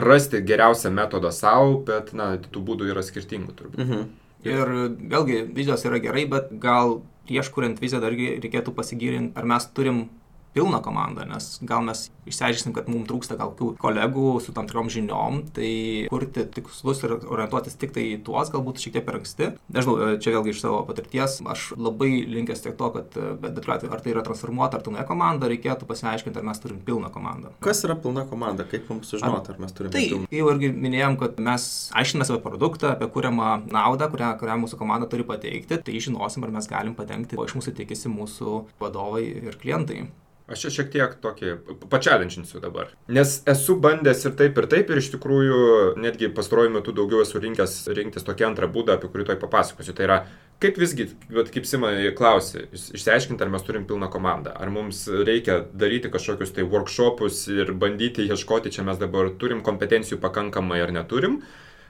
rasti 0.05 0.43
geriausią 0.47 0.93
metodą 0.95 1.33
savo, 1.35 1.79
bet, 1.87 2.13
na, 2.17 2.35
tų 2.41 2.65
būdų 2.67 2.91
yra 2.93 3.05
skirtingų 3.07 3.57
turbūt. 3.57 3.85
Mhm. 3.87 4.09
Ir 4.51 4.71
vėlgi, 5.13 5.43
vizijos 5.53 5.85
yra 5.85 5.99
gerai, 6.01 6.25
bet 6.31 6.53
gal 6.61 7.01
prieš 7.29 7.51
kuriant 7.55 7.81
viziją 7.81 8.01
dar 8.03 8.15
reikėtų 8.17 8.73
pasigirinti, 8.77 9.35
ar 9.37 9.49
mes 9.49 9.67
turim 9.77 10.07
pilną 10.55 10.81
komandą, 10.83 11.27
nes 11.31 11.59
gal 11.63 11.85
mes 11.87 12.09
išsiaiškinsim, 12.31 12.75
kad 12.77 12.89
mums 12.91 13.09
trūksta 13.11 13.37
gal 13.39 13.53
kolegų 13.55 14.27
su 14.43 14.55
tam 14.55 14.69
tikrom 14.69 14.91
žiniom, 14.93 15.43
tai 15.57 15.71
kurti 16.11 16.45
tikslus 16.57 17.03
ir 17.07 17.17
orientuotis 17.21 17.79
tik 17.81 17.95
tai 17.95 18.07
tuos 18.25 18.51
galbūt 18.53 18.83
šiek 18.83 18.99
tiek 18.99 19.07
per 19.07 19.21
anksti. 19.21 19.53
Nežinau, 19.75 20.17
čia 20.23 20.35
vėlgi 20.35 20.55
iš 20.55 20.63
savo 20.65 20.83
patirties, 20.89 21.39
aš 21.51 21.71
labai 21.79 22.11
linkęs 22.31 22.65
tiek 22.67 22.77
to, 22.79 22.91
kad 22.97 23.19
bet 23.43 23.57
bet 23.57 23.69
atveju, 23.71 23.93
ar 23.93 24.03
tai 24.05 24.15
yra 24.15 24.25
transformuota, 24.27 24.79
ar 24.79 24.85
tai 24.85 24.95
nauja 24.95 25.07
komanda, 25.09 25.51
reikėtų 25.51 25.89
pasiaiškinti, 25.89 26.41
ar 26.41 26.47
mes 26.51 26.63
turim 26.63 26.81
pilną 26.87 27.11
komandą. 27.15 27.53
Kas 27.65 27.83
yra 27.87 27.97
pilna 27.99 28.27
komanda, 28.31 28.67
kaip 28.69 28.89
mums 28.91 29.11
sužinoti, 29.13 29.53
ar, 29.53 29.59
ar 29.59 29.65
mes 29.65 29.77
turime 29.77 29.95
tai, 29.95 30.07
pilną? 30.11 30.31
Tai 30.31 30.41
jau 30.41 30.49
irgi 30.55 30.73
minėjom, 30.87 31.19
kad 31.21 31.43
mes 31.51 31.67
aiškiname 32.01 32.29
savo 32.29 32.43
produktą, 32.45 32.95
apie 32.95 33.11
kuriamą 33.15 33.53
naudą, 33.71 34.11
kurią, 34.13 34.33
kurią 34.41 34.59
mūsų 34.65 34.81
komanda 34.81 35.11
turi 35.11 35.27
pateikti, 35.29 35.81
tai 35.87 36.03
žinosim, 36.03 36.47
ar 36.47 36.57
mes 36.59 36.71
galim 36.71 36.97
padengti, 36.99 37.39
ko 37.39 37.47
iš 37.49 37.57
mūsų 37.59 37.77
tikisi 37.83 38.13
mūsų 38.13 38.65
vadovai 38.83 39.27
ir 39.51 39.61
klientai. 39.61 40.09
Aš 40.51 40.65
čia 40.65 40.71
šiek 40.75 40.89
tiek 40.91 41.13
tokį 41.23 41.51
pačialinčinsiu 41.93 42.59
dabar. 42.63 42.89
Nes 43.07 43.37
esu 43.49 43.77
bandęs 43.79 44.25
ir 44.27 44.33
taip, 44.39 44.57
ir 44.59 44.67
taip, 44.73 44.89
ir 44.91 44.99
iš 44.99 45.13
tikrųjų 45.13 45.61
netgi 46.03 46.31
pastaruoju 46.35 46.73
metu 46.75 46.95
daugiau 46.97 47.23
esu 47.23 47.39
rinkęs 47.43 47.77
rinktis 47.95 48.27
tokį 48.27 48.49
antrą 48.49 48.67
būdą, 48.75 48.97
apie 48.99 49.13
kurį 49.13 49.29
toj 49.29 49.39
papasakosiu. 49.45 49.95
Tai 49.95 50.09
yra, 50.09 50.19
kaip 50.63 50.81
visgi, 50.83 51.07
bet 51.31 51.53
kaip 51.55 51.71
Sima 51.71 51.93
klausė, 52.19 52.65
išsiaiškinti, 52.75 53.47
ar 53.47 53.55
mes 53.55 53.67
turim 53.69 53.87
pilną 53.87 54.11
komandą. 54.11 54.57
Ar 54.59 54.75
mums 54.75 55.05
reikia 55.07 55.61
daryti 55.71 56.11
kažkokius 56.11 56.57
tai 56.59 56.67
workshopus 56.67 57.45
ir 57.55 57.71
bandyti 57.71 58.27
ieškoti, 58.27 58.75
čia 58.75 58.87
mes 58.91 58.99
dabar 58.99 59.31
turim 59.39 59.63
kompetencijų 59.63 60.19
pakankamai 60.19 60.83
ar 60.83 60.91
neturim. 60.99 61.45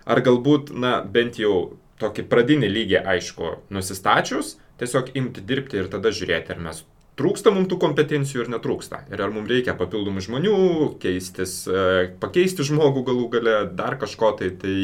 Ar 0.05 0.21
galbūt, 0.27 0.75
na, 0.77 0.99
bent 1.01 1.41
jau 1.41 1.79
tokį 2.01 2.29
pradinį 2.29 2.69
lygį, 2.77 3.03
aišku, 3.17 3.57
nusistačius, 3.73 4.59
tiesiog 4.81 5.15
imti 5.17 5.45
dirbti 5.45 5.81
ir 5.81 5.89
tada 5.93 6.13
žiūrėti, 6.13 6.53
ar 6.53 6.67
mes 6.69 6.85
trūksta 7.19 7.53
mums 7.55 7.71
tų 7.71 7.81
kompetencijų 7.83 8.45
ir 8.45 8.53
netrūksta. 8.55 9.05
Ir 9.13 9.23
ar 9.25 9.33
mums 9.35 9.51
reikia 9.51 9.75
papildomų 9.79 10.23
žmonių, 10.27 10.61
keistis, 11.03 11.63
e, 11.67 12.13
pakeisti 12.23 12.67
žmogų 12.67 13.05
galų 13.09 13.27
gale, 13.35 13.57
dar 13.77 13.99
kažko 14.01 14.35
tai. 14.39 14.53
Tai 14.61 14.77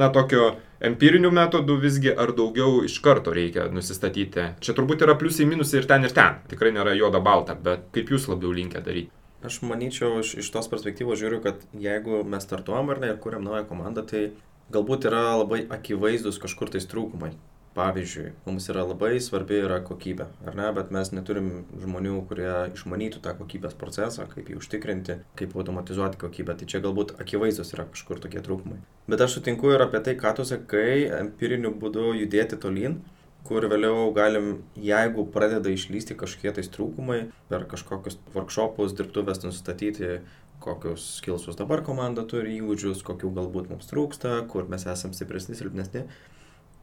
na, 0.00 0.08
tokio 0.12 0.54
empirinių 0.82 1.30
metodų 1.34 1.78
visgi, 1.82 2.12
ar 2.12 2.34
daugiau 2.36 2.82
iš 2.86 2.98
karto 3.04 3.34
reikia 3.34 3.68
nusistatyti? 3.72 4.52
Čia 4.64 4.76
turbūt 4.76 5.04
yra 5.06 5.16
pliusai, 5.20 5.46
minusai 5.48 5.82
ir 5.82 5.90
ten 5.90 6.08
ir 6.08 6.14
ten. 6.16 6.40
Tikrai 6.50 6.72
nėra 6.74 6.96
juoda 6.98 7.20
balta, 7.22 7.54
bet 7.54 7.90
kaip 7.94 8.14
jūs 8.14 8.28
labiau 8.32 8.54
linkę 8.56 8.82
daryti? 8.84 9.12
Aš 9.42 9.58
manyčiau, 9.66 10.20
iš, 10.22 10.36
iš 10.38 10.48
tos 10.54 10.68
perspektyvos 10.70 11.18
žiūriu, 11.18 11.40
kad 11.42 11.62
jeigu 11.74 12.22
mes 12.22 12.44
startuojam 12.46 12.92
ar 12.94 13.00
ne 13.02 13.10
ir 13.10 13.18
kuriam 13.22 13.42
naują 13.42 13.64
komandą, 13.66 14.04
tai 14.06 14.28
galbūt 14.72 15.08
yra 15.10 15.24
labai 15.40 15.64
akivaizdus 15.76 16.38
kažkur 16.42 16.70
tais 16.70 16.86
trūkumai. 16.86 17.32
Pavyzdžiui, 17.72 18.34
mums 18.44 18.66
yra 18.68 18.82
labai 18.84 19.14
svarbi 19.24 19.62
yra 19.64 19.78
kokybė, 19.80 20.26
ar 20.44 20.56
ne, 20.58 20.66
bet 20.76 20.90
mes 20.92 21.08
neturim 21.16 21.46
žmonių, 21.80 22.18
kurie 22.28 22.50
išmanytų 22.74 23.22
tą 23.24 23.32
kokybės 23.38 23.78
procesą, 23.80 24.26
kaip 24.28 24.50
jį 24.52 24.58
užtikrinti, 24.60 25.16
kaip 25.40 25.56
automatizuoti 25.56 26.20
kokybę. 26.20 26.58
Tai 26.60 26.68
čia 26.68 26.82
galbūt 26.84 27.14
akivaizdus 27.22 27.72
yra 27.72 27.88
kažkur 27.88 28.20
tokie 28.20 28.44
trūkumai. 28.44 28.82
Bet 29.08 29.24
aš 29.24 29.38
sutinku 29.38 29.72
ir 29.72 29.86
apie 29.86 30.02
tai, 30.04 30.18
ką 30.20 30.34
tu 30.36 30.44
sakai, 30.48 31.08
empiriniu 31.22 31.72
būdu 31.80 32.12
judėti 32.20 32.60
tolyn 32.60 33.00
kur 33.46 33.64
vėliau 33.66 34.12
galim, 34.14 34.52
jeigu 34.78 35.24
pradeda 35.34 35.72
išlysti 35.72 36.14
kažkokie 36.18 36.52
tais 36.56 36.68
trūkumai, 36.72 37.24
per 37.50 37.66
kažkokius 37.70 38.20
workshopus, 38.36 38.94
dirbtuvės 38.98 39.42
nustatyti, 39.42 40.20
kokius 40.62 41.08
skilsus 41.18 41.58
dabar 41.58 41.82
komanda 41.86 42.22
turi 42.28 42.54
įgūdžius, 42.60 43.02
kokių 43.06 43.32
galbūt 43.38 43.72
mums 43.72 43.90
trūksta, 43.90 44.36
kur 44.52 44.68
mes 44.70 44.86
esame 44.86 45.18
stipresni, 45.18 45.58
silpnesni. 45.58 46.06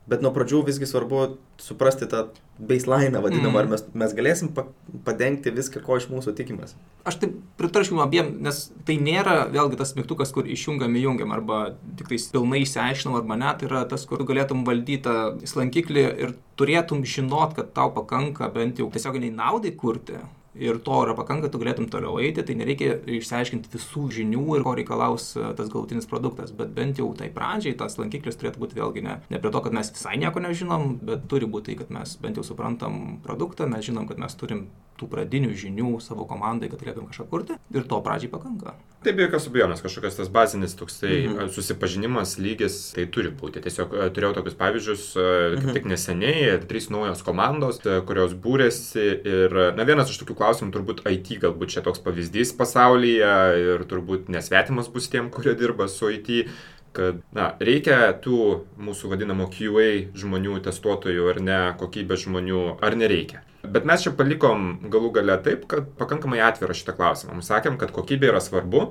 Bet 0.09 0.23
nuo 0.25 0.31
pradžių 0.33 0.63
visgi 0.65 0.87
svarbu 0.89 1.35
suprasti 1.61 2.07
tą 2.09 2.23
baseline 2.59 3.19
vadinamą, 3.21 3.51
mm. 3.51 3.59
ar 3.59 3.67
mes, 3.69 3.83
mes 4.01 4.15
galėsim 4.17 4.49
pa, 4.55 4.63
padengti 5.05 5.53
viską, 5.53 5.83
ko 5.85 5.99
iš 5.99 6.07
mūsų 6.09 6.33
tikimės. 6.37 6.73
Aš 7.07 7.19
taip 7.21 7.35
pritarčiau 7.59 8.01
abiem, 8.03 8.31
nes 8.43 8.63
tai 8.87 8.97
nėra 8.99 9.43
vėlgi 9.53 9.77
tas 9.79 9.93
mygtukas, 9.99 10.33
kur 10.35 10.49
išjungiam, 10.49 10.97
įjungiam, 10.97 11.31
arba 11.35 11.59
tik 11.99 12.09
tai 12.09 12.19
pilnai 12.33 12.63
išsiaiškinam, 12.65 13.19
arba 13.21 13.37
ne, 13.39 13.53
tai 13.59 13.69
yra 13.69 13.83
tas, 13.91 14.07
kur 14.09 14.25
galėtum 14.27 14.65
valdyti 14.67 15.13
slankiklį 15.51 16.07
ir 16.25 16.35
turėtum 16.59 17.05
žinot, 17.07 17.55
kad 17.59 17.71
tau 17.77 17.93
pakanka 17.95 18.49
bent 18.55 18.81
jau 18.81 18.89
tiesioginiai 18.91 19.35
naudai 19.35 19.75
kurti 19.77 20.19
ir 20.59 20.79
to 20.83 20.97
yra 21.05 21.15
pakanka, 21.17 21.49
tu 21.51 21.61
galėtum 21.61 21.87
toliau 21.91 22.19
eiti, 22.23 22.43
tai 22.45 22.55
nereikia 22.59 22.97
išsiaiškinti 23.19 23.71
visų 23.73 24.07
žinių 24.19 24.57
ir 24.57 24.65
ko 24.67 24.75
reikalaus 24.79 25.31
e, 25.37 25.45
tas 25.57 25.71
galutinis 25.71 26.09
produktas, 26.09 26.51
bet 26.55 26.73
bent 26.75 26.99
jau 27.01 27.09
tai 27.17 27.31
pradžiai 27.33 27.77
tas 27.79 27.97
lankiklis 28.01 28.39
turėtų 28.39 28.63
būti 28.63 28.79
vėlgi 28.79 29.05
ne, 29.05 29.19
ne 29.31 29.41
prie 29.41 29.53
to, 29.53 29.63
kad 29.65 29.75
mes 29.75 29.93
visai 29.95 30.17
nieko 30.21 30.43
nežinom, 30.43 30.99
bet 31.09 31.25
turi 31.31 31.49
būti 31.49 31.71
tai, 31.71 31.79
kad 31.83 31.95
mes 31.95 32.15
bent 32.21 32.39
jau 32.39 32.45
suprantam 32.45 33.19
produktą, 33.25 33.69
mes 33.71 33.87
žinom, 33.87 34.07
kad 34.09 34.21
mes 34.21 34.37
turim 34.39 34.67
tų 34.99 35.07
pradinių 35.07 35.55
žinių 35.55 35.95
savo 36.03 36.25
komandai, 36.27 36.69
kad 36.71 36.81
galėtum 36.83 37.07
kažką 37.09 37.25
kurti 37.31 37.55
ir 37.55 37.85
to 37.87 37.99
pradžiai 38.03 38.31
pakanka. 38.31 38.75
Taip, 38.99 39.15
be 39.15 39.23
jokios 39.23 39.45
abejonės, 39.47 39.79
kažkokios 39.79 40.17
tas 40.17 40.27
bazinis 40.33 40.73
toksai 40.75 41.21
mhm. 41.21 41.51
susipažinimas 41.55 42.35
lygis 42.41 42.79
tai 42.97 43.05
turi 43.07 43.31
būti. 43.31 43.61
Tiesiog 43.63 43.95
e, 43.95 44.09
turėjau 44.15 44.33
tokius 44.35 44.57
pavyzdžius, 44.59 45.05
kaip 45.15 45.61
mhm. 45.61 45.77
tik 45.77 45.87
neseniai, 45.87 46.57
trys 46.67 46.89
naujos 46.91 47.23
komandos, 47.23 47.79
kurios 48.09 48.35
būrėsi 48.35 49.05
ir, 49.23 49.55
na, 49.77 49.87
vienas 49.87 50.11
iš 50.11 50.19
tokių 50.19 50.35
klausimų 50.41 50.48
turbūt 50.57 51.05
IT 51.09 51.37
galbūt 51.43 51.75
čia 51.75 51.83
toks 51.85 52.01
pavyzdys 52.03 52.51
pasaulyje 52.57 53.31
ir 53.63 53.85
turbūt 53.89 54.27
nesvetimas 54.33 54.89
bus 54.91 55.09
tiem, 55.11 55.29
kurie 55.33 55.55
dirba 55.59 55.87
su 55.91 56.11
IT 56.15 56.49
kad 56.95 57.19
na, 57.35 57.51
reikia 57.61 58.13
tų 58.23 58.39
mūsų 58.81 59.11
vadinamo 59.11 59.47
QA 59.53 59.89
žmonių, 60.17 60.57
testuotojų 60.65 61.27
ar 61.33 61.41
ne, 61.43 61.59
kokybės 61.79 62.25
žmonių, 62.25 62.63
ar 62.85 62.97
nereikia. 62.97 63.43
Bet 63.61 63.85
mes 63.87 64.05
čia 64.05 64.13
palikom 64.15 64.71
galų 64.91 65.11
gale 65.19 65.35
taip, 65.43 65.67
kad 65.69 65.91
pakankamai 65.99 66.39
atvirą 66.43 66.75
šitą 66.77 66.95
klausimą. 66.97 67.35
Mums 67.37 67.51
sakėm, 67.51 67.77
kad 67.79 67.91
kokybė 67.95 68.31
yra 68.31 68.41
svarbu 68.43 68.87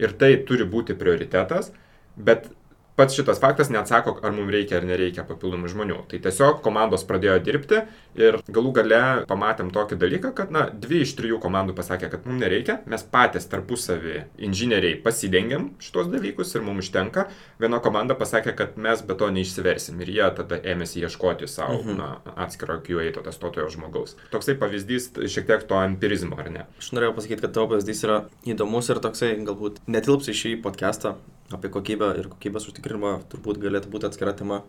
ir 0.00 0.12
tai 0.20 0.34
turi 0.46 0.68
būti 0.68 0.96
prioritetas, 0.98 1.72
bet 2.16 2.50
pats 2.96 3.16
šitas 3.16 3.40
faktas 3.40 3.70
neatsako, 3.72 4.16
ar 4.24 4.32
mums 4.34 4.52
reikia 4.54 4.80
ar 4.80 4.86
nereikia 4.88 5.24
papildomų 5.28 5.70
žmonių. 5.72 5.98
Tai 6.10 6.20
tiesiog 6.24 6.62
komandos 6.64 7.04
pradėjo 7.08 7.36
dirbti 7.44 7.82
ir 8.18 8.40
galų 8.48 8.72
gale 8.78 9.02
pamatėm 9.28 9.70
tokį 9.74 9.98
dalyką, 10.00 10.32
kad 10.36 10.52
na, 10.54 10.66
dvi 10.72 11.02
iš 11.04 11.12
trijų 11.18 11.40
komandų 11.42 11.76
pasakė, 11.76 12.10
kad 12.12 12.24
mums 12.28 12.40
nereikia, 12.42 12.78
mes 12.88 13.04
patys 13.12 13.48
tarpusavį 13.52 14.22
inžinieriai 14.48 14.96
pasidengiam 15.04 15.70
šitos 15.82 16.10
dalykus 16.12 16.54
ir 16.56 16.64
mums 16.66 16.86
užtenka. 16.86 17.26
Viena 17.60 17.80
komanda 17.84 18.16
pasakė, 18.18 18.56
kad 18.56 18.80
mes 18.80 19.04
be 19.06 19.16
to 19.18 19.28
neišsiversim 19.34 20.00
ir 20.04 20.12
jie 20.16 20.30
tada 20.40 20.60
ėmėsi 20.60 21.04
ieškoti 21.04 21.48
savo 21.50 21.82
mhm. 21.82 22.00
na, 22.00 22.34
atskiro 22.46 22.80
QA 22.86 23.10
to 23.14 23.24
testuotojo 23.26 23.68
žmogaus. 23.76 24.16
Toksai 24.32 24.56
pavyzdys 24.60 25.12
šiek 25.28 25.48
tiek 25.50 25.68
to 25.68 25.80
empirizmo, 25.84 26.38
ar 26.40 26.52
ne? 26.52 26.66
Aš 26.80 26.92
norėjau 26.96 27.16
pasakyti, 27.20 27.44
kad 27.44 27.56
tavo 27.56 27.74
pavyzdys 27.74 28.04
yra 28.08 28.20
įdomus 28.48 28.92
ir 28.92 29.02
toksai 29.04 29.34
galbūt 29.46 29.82
netilps 29.90 30.30
į 30.32 30.36
šį 30.40 30.52
podcastą, 30.64 31.16
apie 31.54 31.70
kokybę 31.72 32.10
ir 32.20 32.28
kokybės 32.32 32.66
užtikrinimą 32.70 33.12
turbūt 33.30 33.60
galėtų 33.62 33.90
būti 33.92 34.08
atskira 34.08 34.34
tema, 34.36 34.62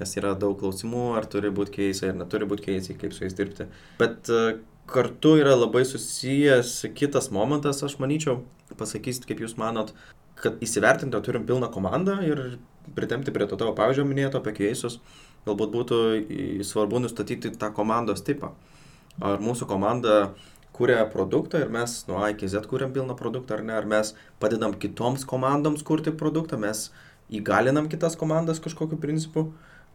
nes 0.00 0.16
yra 0.18 0.34
daug 0.38 0.56
klausimų, 0.58 1.04
ar 1.18 1.28
turi 1.30 1.52
būti 1.54 1.76
keisai, 1.78 2.10
ar 2.12 2.18
neturi 2.18 2.48
būti 2.50 2.66
keisai, 2.70 2.96
kaip 2.98 3.14
su 3.14 3.24
jais 3.26 3.36
dirbti. 3.38 3.68
Bet 4.00 4.30
e, 4.32 4.58
kartu 4.90 5.36
yra 5.40 5.54
labai 5.54 5.84
susijęs 5.86 6.76
kitas 6.98 7.30
momentas, 7.34 7.82
aš 7.86 7.98
manyčiau, 8.02 8.42
pasakysit, 8.80 9.28
kaip 9.28 9.44
jūs 9.44 9.54
manot, 9.60 9.94
kad 10.40 10.58
įsivertinti, 10.64 11.20
turim 11.22 11.46
pilną 11.46 11.70
komandą 11.72 12.18
ir 12.26 12.42
pritemti 12.96 13.32
prie 13.32 13.46
to 13.48 13.58
tavo 13.60 13.72
pavyzdžio 13.78 14.04
minėto 14.08 14.42
apie 14.42 14.56
keisus, 14.56 14.98
galbūt 15.46 15.72
būtų 15.76 16.00
svarbu 16.66 17.04
nustatyti 17.04 17.54
tą 17.54 17.70
komandos 17.76 18.24
tipą. 18.26 18.52
Ar 19.22 19.38
mūsų 19.38 19.68
komanda 19.70 20.34
kuria 20.74 21.04
produktą 21.10 21.60
ir 21.62 21.70
mes 21.72 22.00
nuo 22.08 22.20
A 22.24 22.32
iki 22.34 22.48
Z 22.50 22.66
kuriam 22.70 22.92
pilną 22.92 23.14
produktą 23.18 23.58
ar 23.58 23.64
ne, 23.64 23.74
ar 23.78 23.86
mes 23.86 24.14
padedam 24.42 24.74
kitoms 24.74 25.24
komandoms 25.28 25.84
kurti 25.86 26.12
produktą, 26.12 26.58
mes 26.58 26.88
įgalinam 27.30 27.86
kitas 27.90 28.18
komandas 28.18 28.60
kažkokiu 28.64 28.98
principu, 29.00 29.48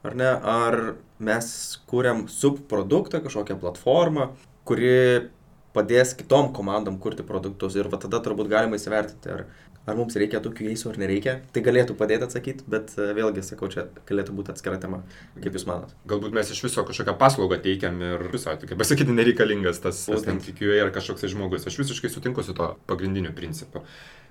ar 0.04 0.16
ne, 0.16 0.30
ar 0.30 0.80
mes 1.20 1.50
kuriam 1.90 2.26
subproduktą, 2.32 3.20
kažkokią 3.26 3.60
platformą, 3.60 4.32
kuri 4.68 5.30
padės 5.76 6.16
kitom 6.18 6.54
komandom 6.56 6.98
kurti 7.02 7.26
produktus. 7.28 7.76
Ir 7.78 7.92
va 7.92 8.00
tada 8.02 8.22
turbūt 8.24 8.50
galima 8.52 8.80
įsivertinti, 8.80 9.36
ar 9.36 9.46
Ar 9.90 9.98
mums 9.98 10.18
reikia 10.20 10.42
tokių 10.44 10.68
eisų 10.70 10.92
ar 10.92 11.00
nereikia, 11.02 11.34
tai 11.56 11.64
galėtų 11.66 11.96
padėti 11.98 12.28
atsakyti, 12.28 12.66
bet 12.70 12.92
e, 13.00 13.08
vėlgi, 13.18 13.42
sakau, 13.48 13.72
čia 13.74 13.88
galėtų 14.10 14.36
būti 14.38 14.54
atskira 14.54 14.78
tema. 14.82 15.02
Kaip 15.42 15.58
Jūs 15.58 15.66
manot? 15.70 15.96
Galbūt 16.10 16.36
mes 16.36 16.52
iš 16.54 16.62
viso 16.68 16.84
kažkokią 16.86 17.16
paslaugą 17.18 17.58
teikiam 17.64 17.98
ir 18.06 18.28
viso, 18.30 18.54
kaip 18.54 18.78
pasakyti, 18.78 19.16
nereikalingas 19.18 19.82
tas 19.82 20.04
SMTQA 20.06 20.84
ar 20.86 20.94
kažkoks 20.94 21.26
tai 21.26 21.32
žmogus. 21.34 21.66
Aš 21.66 21.80
visiškai 21.82 22.14
sutinku 22.14 22.46
su 22.46 22.54
to 22.58 22.76
pagrindiniu 22.92 23.34
principu. 23.38 23.82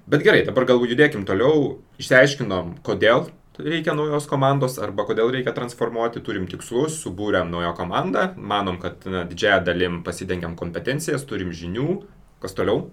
Bet 0.08 0.22
gerai, 0.24 0.44
dabar 0.46 0.68
galbūt 0.68 0.94
judėkim 0.94 1.26
toliau, 1.28 1.80
išsiaiškinom, 2.00 2.78
kodėl 2.86 3.26
reikia 3.58 3.94
naujos 3.98 4.28
komandos 4.30 4.78
arba 4.82 5.04
kodėl 5.08 5.32
reikia 5.34 5.52
transformuoti, 5.56 6.22
turim 6.24 6.46
tikslus, 6.50 7.00
subūrėm 7.02 7.50
naują 7.50 7.74
komandą, 7.76 8.28
manom, 8.38 8.78
kad 8.82 9.02
na, 9.10 9.24
didžiąją 9.28 9.58
dalim 9.66 10.00
pasidengiam 10.06 10.54
kompetencijas, 10.58 11.26
turim 11.28 11.50
žinių, 11.50 11.98
kas 12.42 12.54
toliau? 12.54 12.86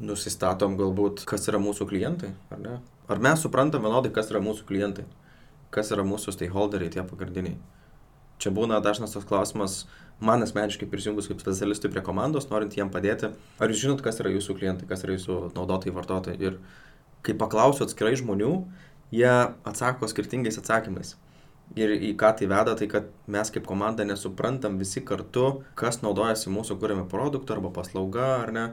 Nusistatom 0.00 0.76
galbūt, 0.78 1.26
kas 1.28 1.48
yra 1.50 1.60
mūsų 1.62 1.86
klientai, 1.90 2.32
ar 2.52 2.62
ne? 2.62 2.78
Ar 3.10 3.20
mes 3.22 3.42
suprantam 3.44 3.84
vienodai, 3.84 4.12
kas 4.14 4.30
yra 4.32 4.40
mūsų 4.42 4.66
klientai, 4.68 5.04
kas 5.74 5.92
yra 5.92 6.04
mūsų 6.06 6.34
stakeholderiai, 6.36 6.92
tie 6.92 7.04
pagrindiniai. 7.06 7.58
Čia 8.42 8.50
būna 8.54 8.80
dažnas 8.82 9.14
tas 9.14 9.26
klausimas, 9.28 9.82
man 10.22 10.42
asmeniškai 10.42 10.88
prisijungus 10.90 11.28
kaip 11.30 11.42
specialistui 11.42 11.90
prie 11.92 12.02
komandos, 12.04 12.48
norint 12.50 12.74
jiem 12.78 12.90
padėti, 12.90 13.30
ar 13.32 13.70
jūs 13.70 13.82
žinot, 13.84 14.02
kas 14.02 14.18
yra 14.22 14.32
jūsų 14.34 14.56
klientai, 14.58 14.88
kas 14.90 15.04
yra 15.06 15.16
jūsų 15.18 15.52
naudotojai, 15.56 15.94
vartotojai. 15.94 16.38
Ir 16.42 16.58
kai 17.22 17.36
paklausiu 17.38 17.86
atskirai 17.86 18.16
žmonių, 18.18 18.54
jie 19.14 19.30
atsako 19.68 20.08
skirtingais 20.10 20.58
atsakymais. 20.58 21.14
Ir 21.78 21.94
į 21.94 22.10
ką 22.20 22.32
tai 22.36 22.48
veda, 22.50 22.74
tai 22.76 22.88
kad 22.90 23.06
mes 23.30 23.48
kaip 23.52 23.64
komanda 23.68 24.04
nesuprantam 24.04 24.74
visi 24.80 25.00
kartu, 25.06 25.62
kas 25.78 26.02
naudojasi 26.02 26.50
mūsų 26.52 26.76
kūrėme 26.82 27.06
produktą 27.08 27.56
arba 27.56 27.70
paslauga 27.72 28.26
ar 28.42 28.52
ne 28.52 28.66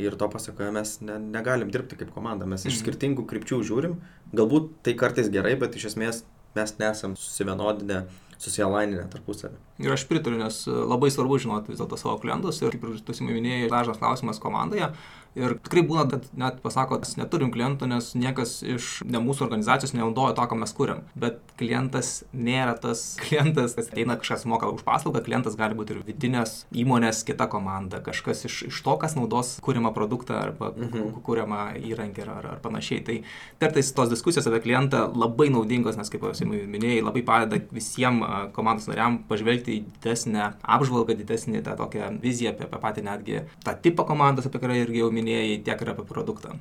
ir 0.00 0.16
to 0.18 0.28
pasakoje 0.30 0.70
mes 0.74 0.96
ne, 1.06 1.18
negalim 1.18 1.70
dirbti 1.74 1.98
kaip 2.00 2.12
komanda, 2.14 2.48
mes 2.50 2.64
iš 2.64 2.72
mhm. 2.72 2.80
skirtingų 2.82 3.26
krypčių 3.30 3.60
žiūrim, 3.70 3.98
galbūt 4.34 4.70
tai 4.86 4.96
kartais 4.98 5.30
gerai, 5.32 5.54
bet 5.60 5.76
iš 5.78 5.92
esmės 5.92 6.24
mes 6.54 6.76
nesam 6.78 7.16
susivienodinę, 7.18 8.04
susialaininę 8.38 9.06
tarpusavį. 9.12 9.58
Ir 9.82 9.90
aš 9.90 10.04
pritariu, 10.06 10.38
nes 10.38 10.60
labai 10.70 11.10
svarbu 11.10 11.40
žinoti 11.42 11.72
vis 11.72 11.80
dėlto 11.80 11.98
savo 11.98 12.14
klientus 12.22 12.60
ir 12.62 12.74
kaip 12.76 12.86
ir 12.86 13.00
tu 13.02 13.16
minėjai, 13.26 13.70
dažnas 13.72 13.98
klausimas 13.98 14.38
komandoje, 14.42 14.92
Ir 15.34 15.56
tikrai 15.66 15.82
būna, 15.82 16.04
kad 16.12 16.26
net 16.38 16.60
pasako, 16.62 17.00
mes 17.02 17.16
neturim 17.18 17.50
klientų, 17.54 17.88
nes 17.90 18.12
niekas 18.14 18.60
iš 18.62 19.00
ne 19.02 19.18
mūsų 19.22 19.48
organizacijos 19.48 19.90
nenaudoja 19.96 20.36
to, 20.38 20.44
ką 20.50 20.58
mes 20.60 20.72
kuriam. 20.76 21.00
Bet 21.18 21.40
klientas 21.58 22.12
nėra 22.30 22.76
tas 22.78 23.02
klientas, 23.24 23.74
kas 23.74 23.90
ateina 23.90 24.14
kažkas 24.20 24.46
moka 24.50 24.70
už 24.70 24.84
paslaugą, 24.86 25.24
klientas 25.26 25.58
gali 25.58 25.74
būti 25.74 25.96
ir 25.96 26.04
vidinės 26.06 26.54
įmonės 26.70 27.24
kita 27.26 27.48
komanda, 27.50 27.98
kažkas 28.04 28.44
iš, 28.46 28.60
iš 28.70 28.78
to, 28.86 28.94
kas 29.02 29.16
naudos 29.18 29.56
kūrimą 29.66 29.90
produktą 29.96 30.38
arba 30.38 30.70
mhm. 30.70 31.18
kūrimą 31.26 31.64
įrankį 31.82 32.26
ar, 32.28 32.50
ar 32.54 32.62
panašiai. 32.62 33.02
Tai 33.02 33.18
kartais 33.64 33.90
tos 33.96 34.14
diskusijos 34.14 34.46
apie 34.50 34.62
klientą 34.68 35.08
labai 35.18 35.50
naudingos, 35.50 35.98
nes 35.98 36.14
kaip 36.14 36.28
jau 36.28 36.46
minėjai, 36.46 37.02
labai 37.02 37.26
padeda 37.26 37.58
visiems 37.74 38.54
komandos 38.54 38.86
nariam 38.86 39.18
pažvelgti 39.26 39.63
į 39.70 39.80
didesnę 39.96 40.52
apžvalgą, 40.76 41.16
didesnį 41.18 41.64
tą 41.66 41.76
tokią 41.78 42.12
viziją 42.22 42.54
apie, 42.54 42.68
apie 42.68 42.80
patį 42.82 43.04
netgi 43.08 43.42
tą 43.64 43.76
tipą 43.84 44.06
komandos, 44.08 44.48
apie 44.48 44.62
kurią 44.62 44.80
irgi 44.84 45.04
jau 45.04 45.10
minėjai, 45.14 45.60
tiek 45.66 45.84
ir 45.84 45.92
apie 45.94 46.06
produktą. 46.08 46.56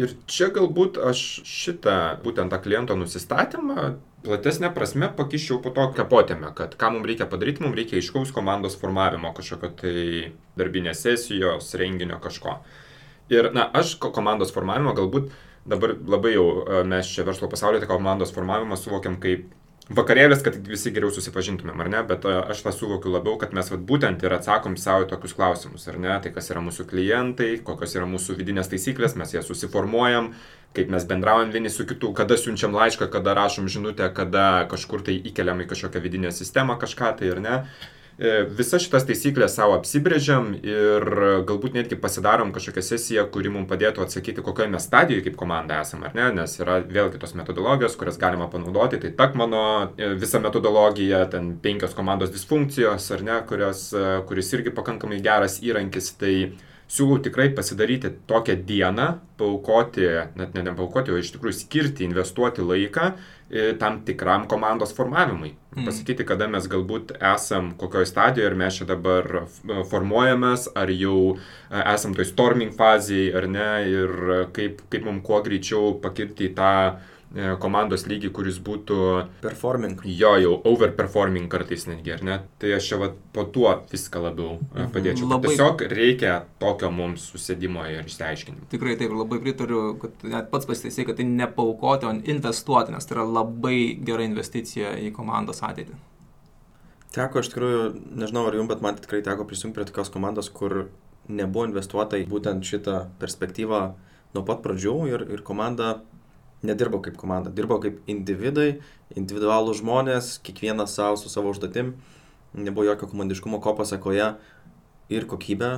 Ir 0.00 0.14
čia 0.30 0.48
galbūt 0.54 0.96
aš 1.10 1.20
šitą, 1.44 1.96
būtent 2.22 2.52
tą 2.52 2.60
kliento 2.62 2.94
nusistatymą, 2.96 3.98
platesnė 4.24 4.70
prasme 4.72 5.10
pakiščiau 5.18 5.58
po 5.64 5.72
to 5.76 5.88
kapotėme, 5.96 6.54
kad 6.56 6.76
ką 6.80 6.92
mums 6.94 7.08
reikia 7.10 7.26
padaryti, 7.28 7.64
mums 7.64 7.76
reikia 7.76 7.98
aiškaus 7.98 8.32
komandos 8.36 8.78
formavimo, 8.80 9.34
kažkokio 9.36 9.72
tai 9.82 9.96
darbinės 10.60 11.04
sesijos, 11.04 11.74
renginio 11.80 12.20
kažko. 12.22 12.60
Ir, 13.30 13.50
na, 13.54 13.66
aš 13.76 13.98
komandos 14.00 14.54
formavimo 14.54 14.94
galbūt 14.96 15.30
dabar 15.68 15.94
labai 15.94 16.32
jau 16.34 16.46
e, 16.64 16.82
mes 16.88 17.10
čia 17.10 17.26
verslo 17.26 17.50
pasaulyje 17.50 17.84
tą 17.84 17.90
komandos 17.92 18.32
formavimą 18.34 18.78
suvokiam 18.80 19.18
kaip 19.20 19.50
vakarėlis, 19.96 20.42
kad 20.46 20.56
visi 20.68 20.92
geriau 20.94 21.10
susipažintumėm, 21.14 21.82
ar 21.82 21.90
ne, 21.92 22.00
bet 22.06 22.24
e, 22.28 22.34
aš 22.54 22.62
tą 22.66 22.72
suvokiu 22.74 23.12
labiau, 23.14 23.36
kad 23.40 23.54
mes 23.56 23.70
vat, 23.72 23.82
būtent 23.86 24.22
ir 24.24 24.34
atsakom 24.36 24.76
savo 24.80 25.08
tokius 25.10 25.34
klausimus, 25.36 25.86
ar 25.90 25.98
ne, 26.02 26.12
tai 26.22 26.32
kas 26.34 26.50
yra 26.52 26.62
mūsų 26.64 26.86
klientai, 26.90 27.50
kokios 27.66 27.96
yra 27.98 28.08
mūsų 28.10 28.38
vidinės 28.38 28.70
taisyklės, 28.72 29.16
mes 29.20 29.34
jas 29.34 29.50
susiformuojam, 29.50 30.32
kaip 30.76 30.92
mes 30.94 31.06
bendraujam 31.10 31.50
vieni 31.54 31.72
su 31.74 31.86
kitu, 31.88 32.12
kada 32.16 32.38
siunčiam 32.38 32.76
laišką, 32.76 33.10
kada 33.10 33.34
rašom 33.38 33.70
žinutę, 33.70 34.12
kada 34.14 34.66
kažkur 34.70 35.02
tai 35.06 35.18
įkeliam 35.18 35.64
į 35.64 35.70
kažkokią 35.72 36.04
vidinę 36.06 36.34
sistemą 36.34 36.78
kažką 36.78 37.16
tai, 37.18 37.34
ar 37.34 37.42
ne. 37.42 37.56
E, 37.64 37.99
visas 38.56 38.84
šitas 38.84 39.06
taisyklės 39.08 39.54
savo 39.56 39.76
apsibrėžiam 39.78 40.50
ir 40.60 41.06
galbūt 41.48 41.76
netgi 41.78 41.96
pasidarom 42.00 42.52
kažkokią 42.52 42.84
sesiją, 42.84 43.24
kuri 43.32 43.52
mums 43.52 43.70
padėtų 43.70 44.04
atsakyti, 44.04 44.44
kokioje 44.44 44.68
mes 44.74 44.84
stadijoje 44.84 45.24
kaip 45.24 45.38
komanda 45.40 45.80
esame, 45.80 46.10
ar 46.10 46.16
ne, 46.18 46.26
nes 46.40 46.56
yra 46.60 46.80
vėlgi 46.84 47.20
tos 47.22 47.32
metodologijos, 47.38 47.96
kurias 48.00 48.20
galima 48.20 48.50
panaudoti, 48.52 49.00
tai 49.00 49.12
tak 49.16 49.38
mano 49.40 49.62
e, 49.96 50.12
visa 50.20 50.40
metodologija, 50.42 51.24
ten 51.32 51.54
penkios 51.64 51.96
komandos 51.96 52.32
disfunkcijos, 52.34 53.08
ar 53.16 53.24
ne, 53.24 53.38
kurios, 53.48 53.86
e, 53.96 54.06
kuris 54.28 54.52
irgi 54.56 54.74
pakankamai 54.76 55.22
geras 55.24 55.60
įrankis, 55.64 56.12
tai 56.20 56.34
siūlau 56.90 57.20
tikrai 57.22 57.50
pasidaryti 57.54 58.10
tokią 58.28 58.56
dieną, 58.66 59.06
paukoti, 59.40 60.06
net 60.36 60.56
ne 60.56 60.64
nepaukoti, 60.66 61.12
o 61.14 61.20
iš 61.20 61.30
tikrųjų 61.36 61.56
skirti, 61.56 62.04
investuoti 62.04 62.64
laiką 62.66 63.06
e, 63.12 63.70
tam 63.80 64.00
tikram 64.06 64.48
komandos 64.50 64.92
formavimui. 64.96 65.52
Mm. 65.76 65.86
Pasakyti, 65.86 66.26
kada 66.28 66.48
mes 66.50 66.66
galbūt 66.70 67.14
esam 67.32 67.70
kokioje 67.80 68.10
stadijoje, 68.10 68.50
ar 68.50 68.58
mes 68.58 68.80
čia 68.80 68.88
dabar 68.90 69.30
formuojamės, 69.92 70.66
ar 70.76 70.90
jau 70.92 71.20
e, 71.36 71.38
esam 71.80 72.16
toj 72.18 72.28
storming 72.32 72.74
fazėje, 72.76 73.30
ar 73.38 73.48
ne, 73.54 73.70
ir 73.94 74.34
kaip, 74.56 74.82
kaip 74.90 75.06
mums 75.06 75.24
kuo 75.26 75.40
greičiau 75.46 75.94
pakirti 76.02 76.50
į 76.50 76.54
tą 76.58 76.74
E, 76.80 77.19
komandos 77.62 78.06
lygį, 78.10 78.32
kuris 78.34 78.58
būtų... 78.66 78.96
Performing. 79.44 80.00
Jo, 80.02 80.32
jau 80.42 80.56
overperforming 80.66 81.46
kartais 81.52 81.86
netgi, 81.86 82.14
ar 82.16 82.24
ne? 82.26 82.38
Tai 82.58 82.72
aš 82.74 82.88
čia 82.90 82.98
va, 82.98 83.10
po 83.34 83.44
tuo 83.54 83.70
viską 83.92 84.22
labiau 84.24 84.56
mhm. 84.58 84.90
padėčiau. 84.96 85.28
Labai... 85.30 85.52
Tiesiog 85.52 85.84
reikia 85.94 86.34
tokio 86.62 86.90
mums 86.94 87.28
susėdimo 87.30 87.86
ir 87.86 88.08
išsiaiškinimo. 88.10 88.66
Tikrai 88.74 88.98
taip, 88.98 89.14
labai 89.14 89.38
pritariu, 89.44 89.84
kad 90.02 90.26
net 90.26 90.50
pats 90.50 90.66
pasitaisai, 90.70 91.06
kad 91.06 91.20
tai 91.20 91.28
nepaukoti, 91.30 92.10
o 92.10 92.14
investuoti, 92.34 92.96
nes 92.96 93.06
tai 93.06 93.18
yra 93.18 93.28
labai 93.30 93.78
gera 94.06 94.26
investicija 94.26 94.96
į 94.98 95.12
komandos 95.14 95.62
ateitį. 95.66 95.98
Teko, 97.14 97.42
iš 97.42 97.50
tikrųjų, 97.50 97.86
nežinau 98.18 98.44
ar 98.46 98.54
jums, 98.54 98.70
bet 98.70 98.82
man 98.84 98.98
tikrai 98.98 99.22
teko 99.26 99.46
prisijungti 99.46 99.78
prie 99.78 99.86
tokios 99.88 100.12
komandos, 100.14 100.50
kur 100.54 100.84
nebuvo 101.30 101.66
investuota 101.66 102.18
į 102.18 102.26
būtent 102.30 102.66
šitą 102.66 103.04
perspektyvą 103.22 103.80
nuo 104.34 104.42
pat 104.46 104.62
pradžių 104.62 104.94
ir, 105.10 105.24
ir 105.34 105.42
komanda 105.46 106.00
nedirbau 106.66 107.00
kaip 107.04 107.16
komanda, 107.20 107.52
dirbau 107.54 107.80
kaip 107.82 108.00
individai, 108.10 108.80
individualų 109.16 109.74
žmonės, 109.80 110.38
kiekvienas 110.44 110.94
savo 110.98 111.18
su 111.20 111.32
savo 111.32 111.54
užduotim, 111.54 111.94
nebuvo 112.54 112.88
jokio 112.88 113.08
komandiškumo, 113.10 113.60
ko 113.62 113.74
pasakoje 113.78 114.32
ir 115.10 115.26
kokybė, 115.26 115.70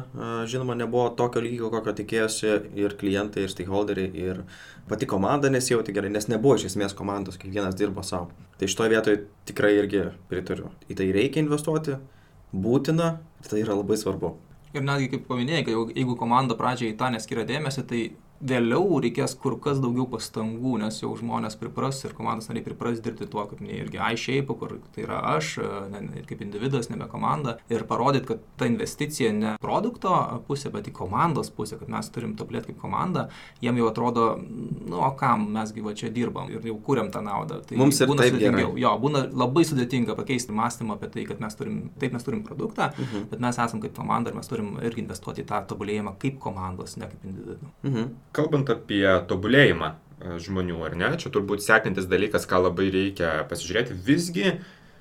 žinoma, 0.50 0.76
nebuvo 0.76 1.06
tokio 1.16 1.40
lygio, 1.44 1.70
kokio 1.72 1.94
tikėjosi 2.02 2.50
ir 2.76 2.96
klientai, 3.00 3.46
ir 3.46 3.52
stakeholderiai, 3.52 4.10
ir 4.12 4.42
pati 4.90 5.08
komanda 5.08 5.48
nesijauti 5.52 5.94
gerai, 5.96 6.10
nes 6.12 6.28
nebuvo 6.28 6.58
iš 6.58 6.68
esmės 6.72 6.96
komandos, 6.96 7.38
kiekvienas 7.40 7.78
dirbo 7.78 8.04
savo. 8.04 8.28
Tai 8.60 8.68
šitoje 8.68 8.92
vietoje 8.92 9.22
tikrai 9.48 9.72
irgi 9.78 10.04
pritariu. 10.28 10.72
Į 10.92 10.98
tai 11.00 11.08
reikia 11.16 11.40
investuoti, 11.44 11.96
būtina 12.52 13.14
tai 13.48 13.62
yra 13.62 13.78
labai 13.78 13.96
svarbu. 14.00 14.34
Ir 14.76 14.84
netgi 14.84 15.08
kaip 15.14 15.24
paminėjai, 15.28 15.64
jeigu 15.96 16.16
komanda 16.20 16.56
pradžiai 16.56 16.92
į 16.92 16.98
tą 17.00 17.10
neskiria 17.12 17.48
dėmesį, 17.48 17.86
tai 17.88 18.02
vėliau 18.42 18.98
reikės 19.02 19.34
kur 19.38 19.56
kas 19.62 19.78
daugiau 19.82 20.06
pastangų, 20.10 20.74
nes 20.82 20.98
jau 21.02 21.12
žmonės 21.18 21.56
pripras 21.60 22.00
ir 22.02 22.14
komandos 22.16 22.48
nariai 22.50 22.64
pripras 22.66 23.00
dirbti 23.02 23.28
tuo, 23.30 23.44
kaip 23.50 23.62
ne 23.62 23.76
irgi 23.78 24.00
iShape, 24.02 24.56
kur 24.58 24.76
tai 24.94 25.04
yra 25.06 25.20
aš, 25.36 25.54
ne, 25.92 26.02
ne, 26.08 26.24
kaip 26.28 26.42
individas, 26.44 26.90
nebe 26.90 27.06
komanda. 27.10 27.56
Ir 27.72 27.86
parodyti, 27.88 28.32
kad 28.32 28.42
ta 28.58 28.68
investicija 28.70 29.32
ne 29.36 29.54
produkto 29.62 30.14
pusė, 30.48 30.72
bet 30.74 30.90
į 30.90 30.94
komandos 30.96 31.52
pusę, 31.54 31.78
kad 31.80 31.90
mes 31.92 32.10
turim 32.14 32.34
tobulėti 32.38 32.72
kaip 32.72 32.80
komanda, 32.82 33.28
jiem 33.62 33.78
jau 33.78 33.90
atrodo, 33.92 34.26
nu, 34.42 34.98
o 34.98 35.12
kam 35.18 35.46
mesgi 35.54 35.84
va 35.84 35.94
čia 35.98 36.10
dirbam 36.14 36.50
ir 36.52 36.66
jau 36.66 36.78
kuriam 36.82 37.12
tą 37.14 37.22
naudą. 37.24 37.60
Tai 37.68 37.78
Mums 37.78 38.02
ir 38.02 38.10
būna 38.10 38.26
sudėtingiau. 38.26 38.74
Jo, 38.80 38.96
būna 39.02 39.24
labai 39.30 39.64
sudėtinga 39.68 40.16
pakeisti 40.18 40.54
mąstymą 40.56 40.98
apie 40.98 41.12
tai, 41.14 41.26
kad 41.30 41.42
mes 41.42 41.58
turim, 41.58 41.78
taip 42.02 42.16
mes 42.16 42.26
turim 42.26 42.42
produktą, 42.46 42.90
mhm. 42.96 43.28
bet 43.30 43.44
mes 43.44 43.62
esam 43.62 43.82
kaip 43.82 43.94
komanda 43.96 44.32
ir 44.32 44.38
mes 44.38 44.50
turim 44.50 44.74
irgi 44.82 45.04
investuoti 45.04 45.44
į 45.44 45.48
tą 45.52 45.62
tobulėjimą 45.70 46.16
kaip 46.22 46.42
komandos, 46.42 46.98
ne 46.98 47.08
kaip 47.12 47.30
individų. 47.30 47.70
Mhm. 47.86 48.10
Kalbant 48.36 48.70
apie 48.72 49.04
tobulėjimą 49.30 49.90
e, 49.92 50.36
žmonių, 50.44 50.78
ar 50.88 50.96
ne, 50.98 51.10
čia 51.20 51.32
turbūt 51.34 51.64
sekantis 51.64 52.08
dalykas, 52.10 52.48
ką 52.48 52.64
labai 52.66 52.88
reikia 52.94 53.42
pasižiūrėti, 53.50 53.98
visgi 54.06 54.54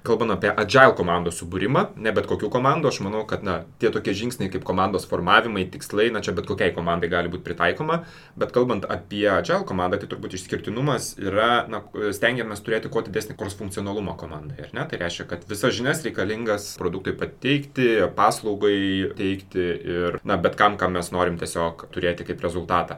kalbant 0.07 0.33
apie 0.33 0.49
agile 0.49 0.95
komandos 0.97 1.37
subūrimą, 1.41 1.83
ne 2.01 2.13
bet 2.15 2.27
kokių 2.29 2.49
komandų, 2.53 2.89
aš 2.89 2.99
manau, 3.05 3.21
kad 3.29 3.45
na, 3.45 3.61
tie 3.81 3.91
tokie 3.93 4.15
žingsniai 4.17 4.49
kaip 4.53 4.65
komandos 4.67 5.05
formavimai, 5.09 5.67
tikslai, 5.73 6.09
na 6.13 6.23
čia 6.25 6.33
bet 6.37 6.49
kokiai 6.49 6.73
komandai 6.75 7.09
gali 7.11 7.31
būti 7.31 7.45
pritaikoma, 7.45 8.01
bet 8.39 8.53
kalbant 8.55 8.87
apie 8.89 9.27
agile 9.29 9.61
komandą, 9.69 10.01
tai 10.01 10.09
turbūt 10.11 10.35
išskirtinumas 10.37 11.13
yra, 11.21 11.51
na, 11.71 11.83
stengiamės 12.17 12.65
turėti 12.65 12.91
kuo 12.91 13.05
didesnį 13.05 13.37
kors 13.39 13.57
funkcionalumą 13.59 14.17
komandai, 14.19 14.57
ar 14.65 14.75
ne? 14.77 14.85
Tai 14.89 15.01
reiškia, 15.03 15.29
kad 15.29 15.45
visas 15.49 15.77
žinias 15.77 16.01
reikalingas 16.07 16.71
produktui 16.81 17.13
pateikti, 17.17 17.91
paslaugai 18.17 19.11
teikti 19.17 19.67
ir, 19.95 20.21
na, 20.25 20.39
bet 20.41 20.57
kam, 20.59 20.79
kam 20.81 20.97
mes 20.97 21.13
norim 21.13 21.37
tiesiog 21.41 21.87
turėti 21.93 22.25
kaip 22.27 22.41
rezultatą. 22.41 22.97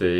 Tai 0.00 0.16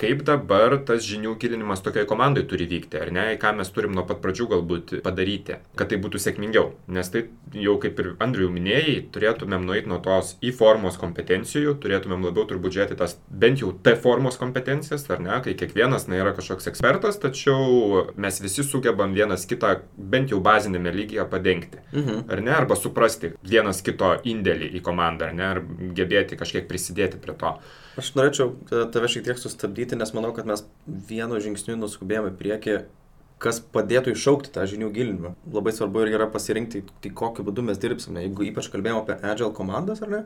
kaip 0.00 0.24
dabar 0.26 0.74
tas 0.86 1.04
žinių 1.06 1.36
gilinimas 1.40 1.82
tokiai 1.84 2.06
komandai 2.08 2.42
turi 2.50 2.66
vykti, 2.70 2.98
ar 2.98 3.12
ne, 3.14 3.26
ką 3.40 3.52
mes 3.58 3.70
turim 3.74 3.94
nuo 3.94 4.02
pat 4.08 4.20
pradžių 4.24 4.48
galbūt 4.50 4.94
padaryti, 5.04 5.60
kad 5.78 5.90
tai 5.92 5.98
būtų 6.02 6.20
sėkmingiau. 6.22 6.72
Nes 6.94 7.10
tai 7.14 7.28
jau 7.54 7.76
kaip 7.82 8.00
ir 8.02 8.10
Andriu 8.24 8.48
minėjai, 8.50 8.96
turėtumėm 9.14 9.66
nueiti 9.68 9.90
nuo 9.90 10.00
tos 10.02 10.34
į 10.42 10.50
formos 10.58 10.98
kompetencijų, 10.98 11.76
turėtumėm 11.82 12.26
labiau 12.26 12.46
turbūt 12.50 12.74
žiūrėti 12.74 12.98
tas 12.98 13.16
bent 13.30 13.62
jau 13.62 13.70
T 13.86 13.94
formos 14.00 14.38
kompetencijas, 14.40 15.06
ar 15.14 15.22
ne, 15.22 15.38
kai 15.46 15.54
kiekvienas 15.58 16.08
na, 16.10 16.18
yra 16.22 16.34
kažkoks 16.34 16.70
ekspertas, 16.72 17.20
tačiau 17.22 18.08
mes 18.18 18.42
visi 18.42 18.66
sugebam 18.66 19.14
vienas 19.14 19.46
kitą 19.50 19.76
bent 19.94 20.34
jau 20.34 20.42
bazinėme 20.42 20.90
lygyje 20.94 21.28
padengti. 21.30 21.82
Mhm. 21.94 22.26
Ar 22.34 22.42
ne, 22.42 22.54
arba 22.58 22.78
suprasti 22.78 23.34
vienas 23.46 23.82
kito 23.86 24.16
indėlį 24.26 24.74
į 24.74 24.84
komandą, 24.84 25.30
ar 25.30 25.38
ne, 25.38 25.48
ar 25.54 25.64
gebėti 25.94 26.38
kažkiek 26.40 26.66
prisidėti 26.70 27.22
prie 27.22 27.38
to. 27.38 27.54
Aš 28.00 28.10
norėčiau 28.18 28.52
tave 28.90 29.08
šiek 29.10 29.28
tiek 29.28 29.38
sustabdyti, 29.38 29.94
nes 29.98 30.10
manau, 30.16 30.32
kad 30.34 30.48
mes 30.50 30.64
vienu 30.86 31.38
žingsniu 31.42 31.76
nuskubėjome 31.78 32.32
prieki, 32.34 32.80
kas 33.42 33.60
padėtų 33.74 34.14
iššaukti 34.14 34.50
tą 34.54 34.64
žinių 34.70 34.88
gilinimą. 34.94 35.34
Labai 35.54 35.74
svarbu 35.76 36.02
ir 36.02 36.14
yra 36.16 36.26
pasirinkti, 36.30 36.82
tai 37.04 37.12
kokiu 37.14 37.44
būdu 37.46 37.62
mes 37.66 37.78
dirbsime. 37.78 38.24
Jeigu 38.24 38.48
ypač 38.48 38.70
kalbėjome 38.72 39.04
apie 39.04 39.18
Agile 39.20 39.52
komandas, 39.54 40.02
ar 40.02 40.10
ne, 40.10 40.20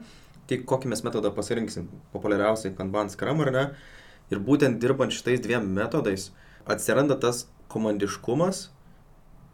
tai 0.48 0.60
kokį 0.64 0.92
mes 0.94 1.04
metodą 1.04 1.32
pasirinksim. 1.36 1.90
Populiariausiai 2.14 2.76
Kanban 2.78 3.12
Scrum, 3.12 3.44
ar 3.44 3.52
ne. 3.52 3.64
Ir 4.32 4.40
būtent 4.44 4.80
dirbant 4.80 5.12
šitais 5.12 5.40
dviem 5.44 5.68
metodais 5.76 6.30
atsiranda 6.68 7.16
tas 7.20 7.46
komandiškumas, 7.72 8.68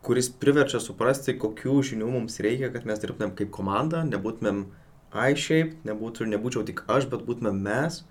kuris 0.04 0.28
priverčia 0.28 0.80
suprasti, 0.82 1.34
kokių 1.40 1.80
žinių 1.90 2.10
mums 2.14 2.38
reikia, 2.44 2.70
kad 2.74 2.86
mes 2.86 3.00
dirbtumėm 3.02 3.34
kaip 3.38 3.50
komanda, 3.54 4.02
nebūtumėm 4.06 4.66
iShape, 5.14 5.78
nebūtų, 5.86 6.28
nebūčiau 6.32 6.64
tik 6.66 6.84
aš, 6.90 7.08
bet 7.12 7.24
būtume 7.26 7.54
mes. 7.54 8.02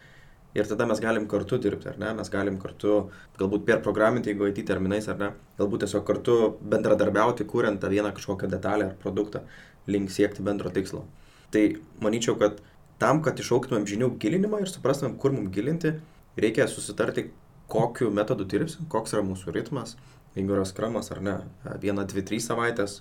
Ir 0.54 0.68
tada 0.70 0.86
mes 0.86 1.00
galim 1.02 1.24
kartu 1.26 1.58
dirbti, 1.58 1.90
ar 1.90 1.96
ne? 1.98 2.12
Mes 2.14 2.30
galim 2.30 2.60
kartu, 2.62 3.08
galbūt 3.40 3.64
per 3.66 3.80
programinti, 3.86 4.30
jeigu 4.30 4.52
IT 4.52 4.62
terminais, 4.70 5.08
ar 5.10 5.18
ne? 5.18 5.30
Galbūt 5.58 5.86
tiesiog 5.86 6.04
kartu 6.06 6.36
bendradarbiauti, 6.62 7.48
kuriant 7.50 7.82
tą 7.82 7.90
vieną 7.90 8.12
kažkokią 8.14 8.52
detalę 8.52 8.92
ar 8.92 9.00
produktą, 9.02 9.42
link 9.90 10.14
siekti 10.14 10.46
bendro 10.46 10.70
tikslo. 10.70 11.08
Tai 11.54 11.64
manyčiau, 12.06 12.38
kad 12.38 12.62
tam, 13.02 13.24
kad 13.26 13.42
išauktumėm 13.42 13.88
žinių 13.90 14.12
gilinimą 14.22 14.62
ir 14.62 14.70
suprastumėm, 14.70 15.18
kur 15.18 15.34
mums 15.34 15.50
gilinti, 15.56 15.96
reikia 16.38 16.70
susitarti, 16.70 17.32
kokiu 17.74 18.12
metodu 18.14 18.46
dirbsim, 18.46 18.86
koks 18.92 19.16
yra 19.16 19.24
mūsų 19.26 19.54
ritmas, 19.56 19.96
jeigu 20.38 20.54
yra 20.54 20.66
skramas 20.70 21.10
ar 21.14 21.22
ne, 21.26 21.38
viena, 21.82 22.06
dvi, 22.10 22.24
trys 22.30 22.46
savaitės, 22.50 23.00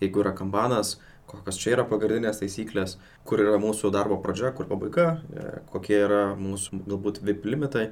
jeigu 0.00 0.24
yra 0.24 0.32
kambanas, 0.36 0.96
kokios 1.30 1.60
čia 1.60 1.74
yra 1.76 1.84
pagrindinės 1.88 2.40
taisyklės, 2.42 2.96
kur 3.28 3.42
yra 3.44 3.60
mūsų 3.62 3.92
darbo 3.94 4.18
pradžia, 4.24 4.52
kur 4.56 4.68
pabaiga, 4.70 5.06
e, 5.34 5.46
kokie 5.72 6.00
yra 6.06 6.24
mūsų 6.38 6.82
galbūt 6.88 7.22
VIP 7.24 7.48
limitai, 7.52 7.88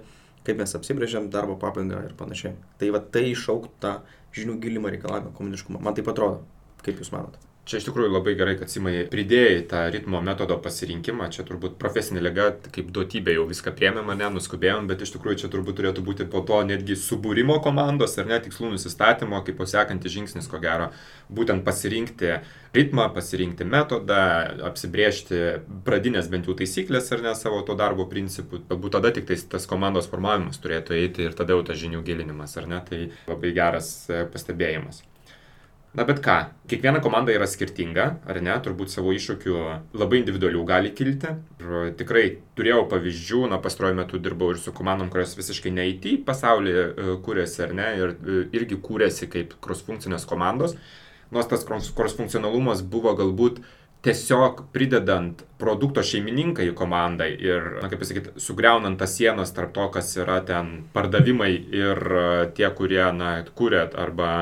kaip 0.46 0.58
mes 0.62 0.74
apsibrėžiam 0.78 1.30
darbo 1.32 1.56
pabaigą 1.60 2.02
ir 2.08 2.16
panašiai. 2.18 2.56
Tai 2.80 2.90
va 2.96 3.04
tai 3.14 3.28
išauktų 3.30 3.78
tą 3.82 3.96
žinių 4.36 4.58
gilimą 4.62 4.92
reikalavimą 4.96 5.34
komuniškumą. 5.38 5.82
Man 5.82 5.98
tai 5.98 6.06
atrodo. 6.08 6.42
Kaip 6.82 6.98
Jūs 6.98 7.12
manote? 7.14 7.51
Čia 7.62 7.78
iš 7.78 7.84
tikrųjų 7.86 8.10
labai 8.10 8.32
gerai, 8.34 8.56
kad 8.58 8.72
Simai 8.72 9.04
pridėjai 9.06 9.60
tą 9.70 9.84
ritmo 9.94 10.18
metodo 10.26 10.56
pasirinkimą. 10.58 11.28
Čia 11.30 11.44
turbūt 11.46 11.76
profesinė 11.78 12.18
lyga, 12.24 12.48
kaip 12.74 12.88
duotybė 12.90 13.36
jau 13.36 13.44
viską 13.46 13.70
priemė 13.78 14.02
mane, 14.02 14.26
nuskubėjom, 14.34 14.88
bet 14.90 15.04
iš 15.06 15.12
tikrųjų 15.14 15.44
čia 15.44 15.50
turbūt 15.52 15.76
turėtų 15.78 16.02
būti 16.02 16.26
po 16.32 16.42
to 16.48 16.58
netgi 16.66 16.96
subūrimo 16.98 17.60
komandos 17.62 18.18
ar 18.18 18.26
net 18.32 18.48
tikslų 18.48 18.72
nusistatymo, 18.72 19.38
kaip 19.46 19.60
pasekantis 19.62 20.10
žingsnis, 20.10 20.48
ko 20.50 20.58
gero, 20.64 20.90
būtent 21.30 21.62
pasirinkti 21.62 22.32
ritmą, 22.74 23.06
pasirinkti 23.14 23.68
metodą, 23.70 24.18
apsibriežti 24.66 25.62
pradinės 25.86 26.32
bent 26.34 26.50
jau 26.50 26.58
taisyklės 26.58 27.14
ar 27.14 27.22
ne 27.28 27.36
savo 27.38 27.62
to 27.62 27.78
darbo 27.78 28.08
principų. 28.10 28.64
Galbūt 28.74 28.98
tada 28.98 29.14
tik 29.14 29.30
tas 29.54 29.70
komandos 29.70 30.10
formavimas 30.10 30.58
turėtų 30.58 30.98
eiti 30.98 31.30
ir 31.30 31.38
tada 31.38 31.54
jau 31.54 31.62
tas 31.70 31.78
žinių 31.78 32.02
gilinimas, 32.10 32.58
ar 32.58 32.66
ne? 32.74 32.82
Tai 32.90 33.04
labai 33.30 33.54
geras 33.54 33.94
pastebėjimas. 34.34 35.04
Na 35.92 36.06
bet 36.08 36.22
ką, 36.24 36.34
kiekviena 36.72 37.02
komanda 37.04 37.34
yra 37.34 37.44
skirtinga, 37.44 38.04
ar 38.24 38.38
ne, 38.40 38.54
turbūt 38.64 38.88
savo 38.88 39.10
iššūkių 39.12 39.56
labai 40.00 40.22
individualių 40.22 40.62
gali 40.70 40.92
kilti. 40.96 41.34
Ir 41.60 41.90
tikrai 41.98 42.22
turėjau 42.56 42.86
pavyzdžių, 42.88 43.42
na 43.52 43.58
pastaruoju 43.60 43.98
metu 43.98 44.20
dirbau 44.24 44.54
ir 44.54 44.60
su 44.62 44.72
komandom, 44.72 45.10
kurios 45.12 45.36
visiškai 45.36 45.74
ne 45.76 45.84
IT 45.90 46.08
pasaulyje 46.24 46.86
e, 46.86 47.16
kūrėsi, 47.26 47.60
ar 47.66 47.76
ne, 47.76 47.90
ir 48.00 48.14
e, 48.14 48.38
irgi 48.56 48.80
kūrėsi 48.80 49.28
kaip 49.34 49.52
cross-funkcinės 49.60 50.24
komandos. 50.30 50.78
Nors 51.32 51.52
tas 51.52 51.68
cross-funkcionalumas 51.68 52.80
buvo 52.88 53.12
galbūt 53.20 53.60
tiesiog 54.02 54.64
pridedant 54.74 55.44
produkto 55.62 56.02
šeimininką 56.02 56.64
į 56.66 56.72
komandą 56.74 57.28
ir, 57.30 57.68
na 57.78 57.90
kaip 57.90 58.00
pasakyti, 58.02 58.34
sugriaunant 58.42 58.98
tas 58.98 59.14
sienas 59.14 59.54
tarp 59.54 59.70
to, 59.76 59.86
kas 59.94 60.10
yra 60.18 60.40
ten 60.46 60.72
pardavimai 60.94 61.52
ir 61.54 62.00
e, 62.02 62.24
tie, 62.56 62.66
kurie, 62.74 63.04
na, 63.14 63.30
kūrėt 63.46 63.94
arba 63.94 64.32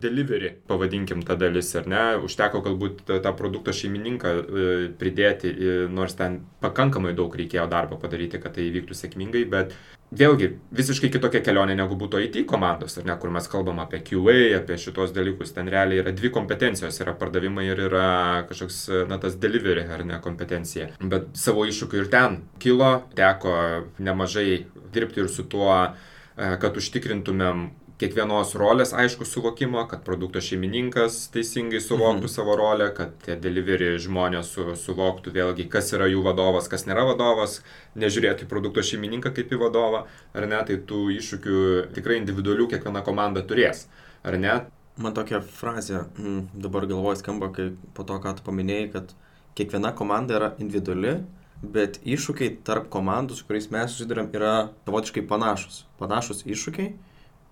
delivery, 0.00 0.54
pavadinkim 0.70 1.20
tą 1.28 1.36
dalis, 1.36 1.74
ar 1.76 1.88
ne, 1.92 2.04
užteko 2.24 2.62
galbūt 2.64 3.04
tą 3.10 3.34
produkto 3.36 3.76
šeimininką 3.76 4.32
e, 4.32 4.68
pridėti, 5.00 5.52
nors 5.92 6.16
ten 6.16 6.40
pakankamai 6.64 7.12
daug 7.16 7.36
reikėjo 7.36 7.68
darbo 7.68 8.00
padaryti, 8.00 8.40
kad 8.40 8.56
tai 8.56 8.70
įvyktų 8.70 8.96
sėkmingai, 8.96 9.44
bet 9.52 9.76
vėlgi 10.10 10.48
visiškai 10.74 11.10
kitokia 11.14 11.40
kelionė 11.44 11.76
negu 11.78 11.96
būtų 11.98 12.20
IT 12.26 12.42
komandos, 12.50 12.98
ar 12.98 13.06
ne, 13.06 13.16
kur 13.20 13.32
mes 13.34 13.46
kalbam 13.50 13.80
apie 13.82 14.02
QA, 14.06 14.36
apie 14.58 14.78
šitos 14.80 15.14
dalykus. 15.16 15.54
Ten 15.56 15.70
realiai 15.70 16.02
yra 16.02 16.14
dvi 16.16 16.32
kompetencijos, 16.34 17.00
yra 17.02 17.14
pardavimai 17.18 17.68
ir 17.68 17.84
yra 17.86 18.10
kažkoks, 18.50 18.82
na, 19.10 19.20
tas 19.22 19.38
delivery, 19.40 19.86
ar 19.86 20.04
ne, 20.06 20.20
kompetencija. 20.22 20.90
Bet 21.00 21.30
savo 21.38 21.66
iššūkių 21.68 22.02
ir 22.02 22.10
ten 22.12 22.40
kilo, 22.62 22.92
teko 23.18 23.56
nemažai 24.02 24.64
dirbti 24.94 25.22
ir 25.22 25.30
su 25.30 25.46
tuo, 25.50 25.74
e, 25.86 26.50
kad 26.62 26.76
užtikrintumėm 26.80 27.68
kiekvienos 28.00 28.54
rolės 28.58 28.94
aišku 28.96 29.26
suvokimo, 29.28 29.82
kad 29.90 30.02
produkto 30.06 30.40
šeimininkas 30.44 31.26
teisingai 31.34 31.82
suvoktų 31.84 32.24
mhm. 32.24 32.32
savo 32.32 32.56
rolę, 32.58 32.88
kad 32.96 33.12
tie 33.24 33.36
delivery 33.40 33.92
žmonės 34.00 34.52
su, 34.54 34.66
suvoktų 34.78 35.34
vėlgi, 35.34 35.68
kas 35.72 35.92
yra 35.96 36.08
jų 36.10 36.22
vadovas, 36.24 36.68
kas 36.72 36.86
nėra 36.88 37.04
vadovas, 37.10 37.58
nežiūrėtų 38.00 38.46
į 38.46 38.50
produkto 38.50 38.84
šeimininką 38.86 39.34
kaip 39.36 39.52
į 39.52 39.60
vadovą, 39.64 40.04
ar 40.32 40.48
ne, 40.48 40.60
tai 40.68 40.78
tų 40.88 41.08
iššūkių 41.18 41.64
tikrai 41.96 42.20
individualių 42.22 42.70
kiekviena 42.72 43.04
komanda 43.06 43.44
turės, 43.44 43.86
ar 44.24 44.38
ne? 44.40 44.56
Man 45.00 45.16
tokia 45.16 45.42
frazė 45.44 46.02
mm, 46.04 46.40
dabar 46.60 46.88
galvoje 46.88 47.20
skamba, 47.20 47.50
kai 47.56 47.70
po 47.96 48.04
to, 48.08 48.16
ką 48.20 48.34
tu 48.38 48.46
paminėjai, 48.48 48.88
kad 48.96 49.12
kiekviena 49.58 49.92
komanda 49.96 50.36
yra 50.38 50.50
individuali, 50.60 51.18
bet 51.60 52.00
iššūkiai 52.08 52.56
tarp 52.64 52.88
komandų, 52.92 53.36
su 53.36 53.46
kuriais 53.48 53.68
mes 53.72 53.92
susidurėm, 53.92 54.32
yra 54.36 54.54
savotiškai 54.88 55.24
panašus. 55.28 55.84
Panašus 56.00 56.44
iššūkiai 56.48 56.94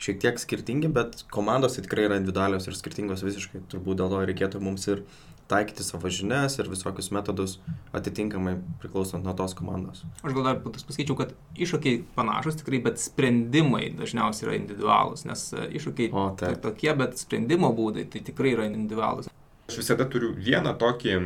šiek 0.02 0.20
tiek 0.22 0.38
skirtingi, 0.38 0.90
bet 0.94 1.24
komandos 1.34 1.78
tikrai 1.78 2.06
yra 2.08 2.18
individualios 2.20 2.68
ir 2.68 2.76
skirtingos 2.78 3.24
visiškai. 3.26 3.64
Turbūt 3.72 3.98
dėl 4.00 4.12
to 4.12 4.22
reikėtų 4.30 4.62
mums 4.62 4.86
ir 4.90 5.02
taikyti 5.48 5.84
savo 5.84 6.10
žinias 6.12 6.58
ir 6.58 6.68
visokius 6.68 7.08
metodus 7.14 7.56
atitinkamai 7.96 8.58
priklausant 8.82 9.24
nuo 9.24 9.32
tos 9.36 9.56
komandos. 9.58 10.04
Aš 10.20 10.36
gal 10.36 10.44
dar 10.50 10.60
pasakyčiau, 10.64 11.16
kad 11.18 11.32
iššūkiai 11.56 12.02
panašus 12.18 12.60
tikrai, 12.60 12.82
bet 12.84 13.00
sprendimai 13.02 13.88
dažniausiai 13.96 14.48
yra 14.48 14.58
individualūs, 14.60 15.24
nes 15.28 15.46
e, 15.56 15.66
iššūkiai 15.80 16.12
o, 16.12 16.28
tokie, 16.36 16.92
bet 17.00 17.20
sprendimo 17.22 17.72
būdai 17.76 18.06
tai 18.12 18.22
tikrai 18.28 18.54
yra 18.58 18.68
individualūs. 18.68 19.32
Aš 19.68 19.80
visada 19.80 20.08
turiu 20.08 20.34
vieną 20.36 20.76
tokį 20.80 21.16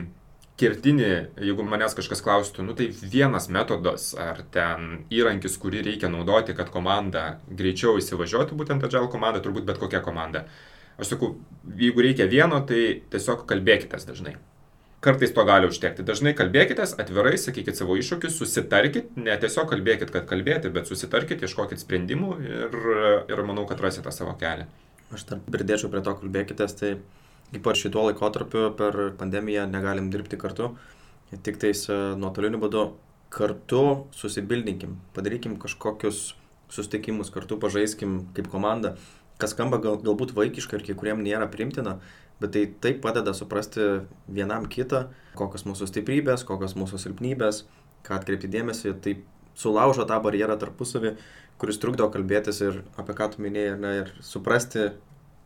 kertinį, 0.60 1.08
jeigu 1.42 1.64
manęs 1.66 1.96
kažkas 1.96 2.22
klaustų, 2.24 2.64
nu 2.66 2.76
tai 2.78 2.90
vienas 2.92 3.48
metodas 3.52 4.12
ar 4.18 4.42
ten 4.54 5.06
įrankis, 5.12 5.56
kurį 5.60 5.82
reikia 5.88 6.10
naudoti, 6.12 6.54
kad 6.56 6.70
komanda 6.74 7.38
greičiau 7.48 7.96
įsivažiuotų, 8.00 8.58
būtent 8.58 8.84
agile 8.86 9.08
komanda, 9.12 9.42
turbūt 9.42 9.66
bet 9.68 9.80
kokia 9.80 10.02
komanda. 10.04 10.44
Aš 11.00 11.14
sakau, 11.14 11.34
jeigu 11.78 12.04
reikia 12.04 12.28
vieno, 12.30 12.60
tai 12.68 13.02
tiesiog 13.12 13.46
kalbėkite 13.48 13.98
dažnai. 14.06 14.36
Kartais 15.02 15.32
to 15.34 15.42
gali 15.42 15.66
užtekti. 15.66 16.04
Dažnai 16.06 16.30
kalbėkite 16.38 16.84
atvirai, 17.02 17.34
sakykit 17.40 17.74
savo 17.74 17.96
iššūkius, 17.98 18.36
susitarkit, 18.38 19.16
ne 19.18 19.34
tiesiog 19.42 19.66
kalbėkit, 19.72 20.12
kad 20.14 20.28
kalbėti, 20.30 20.70
bet 20.70 20.86
susitarkit, 20.86 21.42
ieškokit 21.42 21.82
sprendimų 21.82 22.36
ir, 22.44 22.76
ir 23.32 23.42
manau, 23.48 23.64
kad 23.66 23.82
rasite 23.82 24.12
savo 24.14 24.36
kelią. 24.38 24.68
Aš 25.12 25.26
dar 25.28 25.42
pridėčiau 25.50 25.90
prie 25.90 26.04
to 26.06 26.14
kalbėkite, 26.20 26.68
tai 26.78 26.92
ypač 27.56 27.84
šituo 27.84 28.06
laikotarpiu 28.08 28.70
per 28.78 28.98
pandemiją 29.20 29.66
negalim 29.70 30.10
dirbti 30.12 30.38
kartu, 30.40 30.72
tik 31.44 31.58
tais 31.60 31.86
e, 31.88 31.98
nuotoliniu 32.20 32.60
būdu 32.62 32.84
kartu 33.32 33.82
susibildinkim, 34.16 34.98
padarykim 35.16 35.56
kažkokius 35.60 36.32
susitikimus, 36.72 37.32
kartu 37.32 37.58
pažaiskim 37.60 38.22
kaip 38.36 38.48
komanda, 38.52 38.96
kas 39.40 39.54
skamba 39.56 39.80
gal, 39.82 39.98
galbūt 40.00 40.34
vaikiškai 40.36 40.80
ir 40.80 40.86
kai 40.86 40.96
kuriem 40.98 41.22
nėra 41.24 41.48
primtina, 41.52 41.98
bet 42.40 42.54
tai 42.56 42.64
taip 42.84 43.00
padeda 43.04 43.34
suprasti 43.36 44.02
vienam 44.28 44.66
kitą, 44.70 45.06
kokios 45.38 45.66
mūsų 45.68 45.88
stiprybės, 45.90 46.44
kokios 46.48 46.76
mūsų 46.78 47.00
silpnybės, 47.00 47.64
ką 48.06 48.18
atkreipti 48.18 48.50
dėmesį, 48.52 48.96
tai 49.04 49.16
sulaužo 49.58 50.04
tą 50.08 50.18
barjerą 50.24 50.56
tarpusavį, 50.60 51.16
kuris 51.60 51.78
trukdo 51.80 52.08
kalbėtis 52.12 52.60
ir 52.64 52.82
apie 52.98 53.16
ką 53.16 53.32
tu 53.34 53.44
minėjai, 53.44 53.78
ne, 53.80 53.92
ir 54.02 54.12
suprasti 54.24 54.90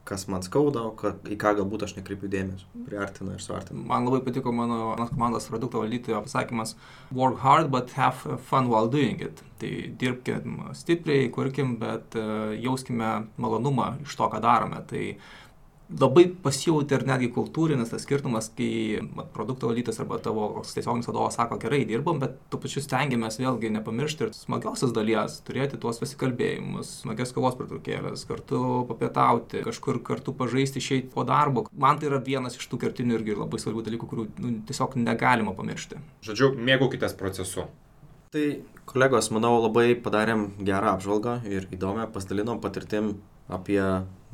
kas 0.07 0.27
man 0.31 0.45
skauda, 0.47 0.85
ką, 0.99 1.13
į 1.27 1.37
ką 1.41 1.53
galbūt 1.61 1.87
aš 1.87 1.97
nekreipiu 1.97 2.31
dėmesio, 2.31 2.69
priartina 2.87 3.35
ir 3.35 3.43
suartina. 3.43 3.83
Man 3.91 4.07
labai 4.07 4.23
patiko 4.27 4.53
mano, 4.55 4.95
komandos 5.11 5.49
produkto 5.51 5.83
valdytojo 5.83 6.23
pasakymas 6.27 6.77
work 7.11 7.41
hard, 7.43 7.73
but 7.75 7.91
have 7.99 8.39
fun 8.47 8.71
while 8.71 8.91
doing 8.93 9.21
it. 9.25 9.43
Tai 9.61 9.73
dirbkim 10.01 10.61
stipriai, 10.77 11.31
kurkim, 11.33 11.77
bet 11.81 12.15
uh, 12.21 12.53
jauskime 12.61 13.11
malonumą 13.41 13.95
iš 14.05 14.15
to, 14.19 14.31
ką 14.31 14.43
darome. 14.45 14.83
Tai 14.91 15.05
labai 15.87 16.25
pasijauti 16.43 16.97
ir 16.97 17.05
netgi 17.07 17.29
kultūrinis 17.35 17.93
tas 17.93 18.03
skirtumas, 18.03 18.49
kai 18.57 18.99
mat, 19.15 19.29
produkto 19.35 19.71
valytas 19.71 20.01
arba 20.03 20.19
tavo 20.23 20.49
tiesioginis 20.67 21.07
vadovas 21.07 21.39
sako, 21.39 21.59
gerai 21.63 21.85
dirbam, 21.87 22.19
bet 22.23 22.35
tu 22.51 22.59
pačiu 22.63 22.83
stengiamės 22.83 23.39
vėlgi 23.39 23.71
nepamiršti 23.77 24.27
ir 24.27 24.35
smagiausias 24.35 24.95
dalies, 24.97 25.39
turėti 25.47 25.79
tuos 25.83 26.01
pasikalbėjimus, 26.03 26.91
smagias 27.05 27.35
kavos 27.37 27.59
pertraukėlės, 27.61 28.27
kartu 28.29 28.61
papietauti, 28.91 29.63
kažkur 29.67 30.03
kartu 30.07 30.35
pažaisti 30.37 30.83
išeiti 30.83 31.13
po 31.15 31.27
darbo. 31.29 31.67
Man 31.73 32.03
tai 32.03 32.11
yra 32.11 32.21
vienas 32.23 32.59
iš 32.59 32.67
tų 32.73 32.83
kertinių 32.87 33.21
irgi 33.21 33.39
labai 33.39 33.63
svarbių 33.63 33.87
dalykų, 33.87 34.11
kurių 34.11 34.29
nu, 34.43 34.55
tiesiog 34.67 34.99
negalima 34.99 35.55
pamiršti. 35.57 36.03
Žodžiu, 36.27 36.55
mėgaukitės 36.67 37.15
procesu. 37.19 37.71
Tai 38.35 38.47
kolegos, 38.91 39.31
manau, 39.31 39.55
labai 39.63 39.93
padarėm 40.03 40.49
gerą 40.67 40.97
apžvalgą 40.97 41.39
ir 41.47 41.71
įdomią, 41.73 42.11
pasidalinom 42.13 42.59
patirtim 42.61 43.15
apie 43.47 43.79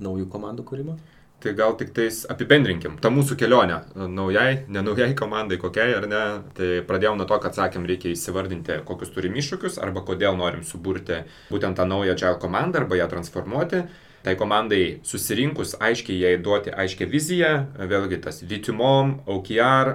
naujų 0.00 0.30
komandų 0.32 0.64
kūrimą. 0.66 0.96
Tai 1.42 1.52
gal 1.58 1.74
tik 1.78 1.90
tais 1.96 2.20
apibendrinkim 2.30 3.00
tą 3.02 3.10
mūsų 3.10 3.34
kelionę. 3.40 3.80
Naujai, 3.98 4.62
nenaujai 4.70 5.10
komandai 5.18 5.58
kokiai 5.58 5.96
ar 5.98 6.06
ne. 6.10 6.22
Tai 6.54 6.70
pradėjome 6.86 7.18
nuo 7.18 7.26
to, 7.26 7.38
kad 7.42 7.58
sakėm, 7.58 7.88
reikia 7.90 8.12
įsivardinti, 8.14 8.78
kokius 8.86 9.10
turim 9.14 9.34
iššūkius 9.40 9.80
arba 9.82 10.04
kodėl 10.06 10.38
norim 10.38 10.62
suburti 10.66 11.24
būtent 11.50 11.78
tą 11.80 11.88
naują 11.88 12.14
Agile 12.14 12.38
komandą 12.42 12.84
arba 12.84 13.00
ją 13.00 13.10
transformuoti 13.10 13.82
tai 14.22 14.34
komandai 14.38 15.00
susirinkus 15.06 15.74
aiškiai 15.82 16.20
jai 16.20 16.32
duoti 16.42 16.70
aiškę 16.70 17.08
viziją, 17.10 17.52
vėlgi 17.90 18.20
tas 18.22 18.40
VTMOM, 18.46 19.16
OKR, 19.34 19.92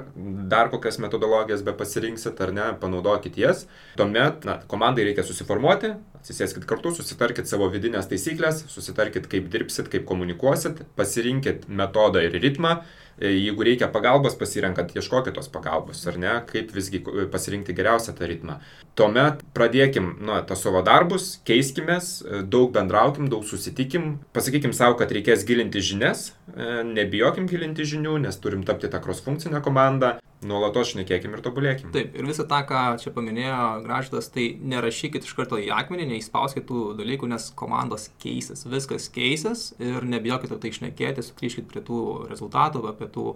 dar 0.51 0.71
kokias 0.73 0.99
metodologijas 1.03 1.63
be 1.65 1.73
pasirinksit 1.77 2.41
ar 2.43 2.53
ne, 2.55 2.67
panaudokit 2.81 3.39
jas. 3.39 3.65
Tuomet 3.99 4.47
na, 4.47 4.59
komandai 4.71 5.07
reikia 5.07 5.25
susiformuoti, 5.27 5.93
atsisėskit 6.19 6.67
kartu, 6.67 6.91
susitarkit 6.97 7.47
savo 7.47 7.69
vidinės 7.71 8.09
taisyklės, 8.11 8.65
susitarkit, 8.71 9.29
kaip 9.31 9.47
dirbsit, 9.53 9.87
kaip 9.93 10.07
komunikuosit, 10.09 10.83
pasirinkit 10.99 11.69
metodą 11.71 12.25
ir 12.27 12.35
ritmą 12.41 12.81
jeigu 13.21 13.65
reikia 13.65 13.89
pagalbos 13.91 14.35
pasirenkant, 14.37 14.93
ieškokit 14.95 15.35
tos 15.37 15.49
pagalbos, 15.51 16.03
ar 16.09 16.17
ne, 16.21 16.33
kaip 16.49 16.71
visgi 16.75 17.01
pasirinkti 17.31 17.75
geriausią 17.77 18.13
tą 18.17 18.29
ritmą. 18.29 18.59
Tuomet 18.97 19.41
pradėkim 19.57 20.13
nuo 20.25 20.39
to 20.47 20.57
savo 20.59 20.83
darbus, 20.85 21.37
keiskimės, 21.47 22.11
e, 22.21 22.43
daug 22.45 22.71
bendraukim, 22.75 23.29
daug 23.31 23.45
susitikim, 23.45 24.17
pasakykim 24.37 24.73
savo, 24.77 24.97
kad 25.01 25.11
reikės 25.13 25.45
gilinti 25.47 25.81
žinias, 25.81 26.31
e, 26.53 26.83
nebijokim 26.87 27.49
gilinti 27.49 27.87
žinių, 27.87 28.19
nes 28.27 28.37
turim 28.41 28.65
tapti 28.67 28.89
tą 28.89 29.01
cross 29.01 29.23
funkcinę 29.25 29.61
komandą. 29.65 30.17
Nuolatos 30.45 30.91
šnekėkim 30.91 31.33
ir 31.33 31.41
tobulėkim. 31.41 31.89
Taip, 31.95 32.11
ir 32.13 32.27
visą 32.29 32.43
tą, 32.45 32.59
ką 32.69 32.81
čia 33.01 33.09
paminėjo 33.15 33.61
Graždas, 33.81 34.27
tai 34.29 34.51
nerašykit 34.61 35.25
iš 35.25 35.33
karto 35.33 35.57
į 35.57 35.71
akmenį, 35.73 36.05
neįspauskit 36.11 36.67
tų 36.69 36.91
dalykų, 36.99 37.29
nes 37.31 37.47
komandos 37.57 38.11
keisis, 38.21 38.61
viskas 38.69 39.07
keisis 39.13 39.71
ir 39.81 40.05
nebijokit 40.05 40.53
tai 40.53 40.69
išnekėti, 40.69 41.25
sugrįžkit 41.25 41.65
prie 41.71 41.81
tų 41.87 42.01
rezultatų, 42.29 42.83
apie 42.91 43.07
tų, 43.15 43.31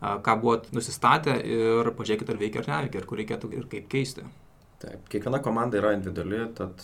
ką 0.00 0.36
buvot 0.40 0.70
nusistatę 0.72 1.34
ir 1.44 1.90
pažiūrėkit, 1.98 2.32
ar 2.32 2.40
veikia 2.40 2.62
ar 2.62 2.70
neveikia, 2.70 3.02
ir 3.02 3.08
kur 3.10 3.20
reikėtų 3.20 3.50
ir 3.52 3.66
kaip 3.74 3.90
keisti. 3.92 4.24
Taip, 4.80 5.02
kiekviena 5.12 5.42
komanda 5.44 5.76
yra 5.76 5.92
individuali, 5.96 6.40
tad 6.56 6.80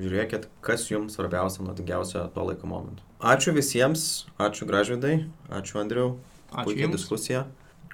žiūrėkit, 0.00 0.48
kas 0.66 0.88
jums 0.90 1.14
svarbiausia, 1.14 1.62
naudingiausia 1.68 2.24
tuo 2.34 2.48
laiko 2.48 2.66
momentu. 2.70 3.06
Ačiū 3.22 3.54
visiems, 3.54 4.24
ačiū 4.42 4.66
Gražvidai, 4.66 5.28
ačiū 5.46 5.78
Andriu, 5.82 6.08
Ačiū 6.50 6.66
puikia 6.66 6.90
diskusija 6.90 7.44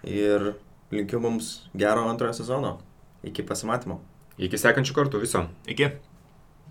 ir 0.09 0.55
linkiu 0.95 1.21
mums 1.21 1.69
gero 1.75 2.09
antrojo 2.09 2.37
sezono. 2.39 2.79
Iki 3.27 3.43
pasimatymo. 3.49 3.99
Iki 4.39 4.61
sekančių 4.63 4.95
kartų 4.95 5.23
viso. 5.25 5.45
Iki. 5.67 5.91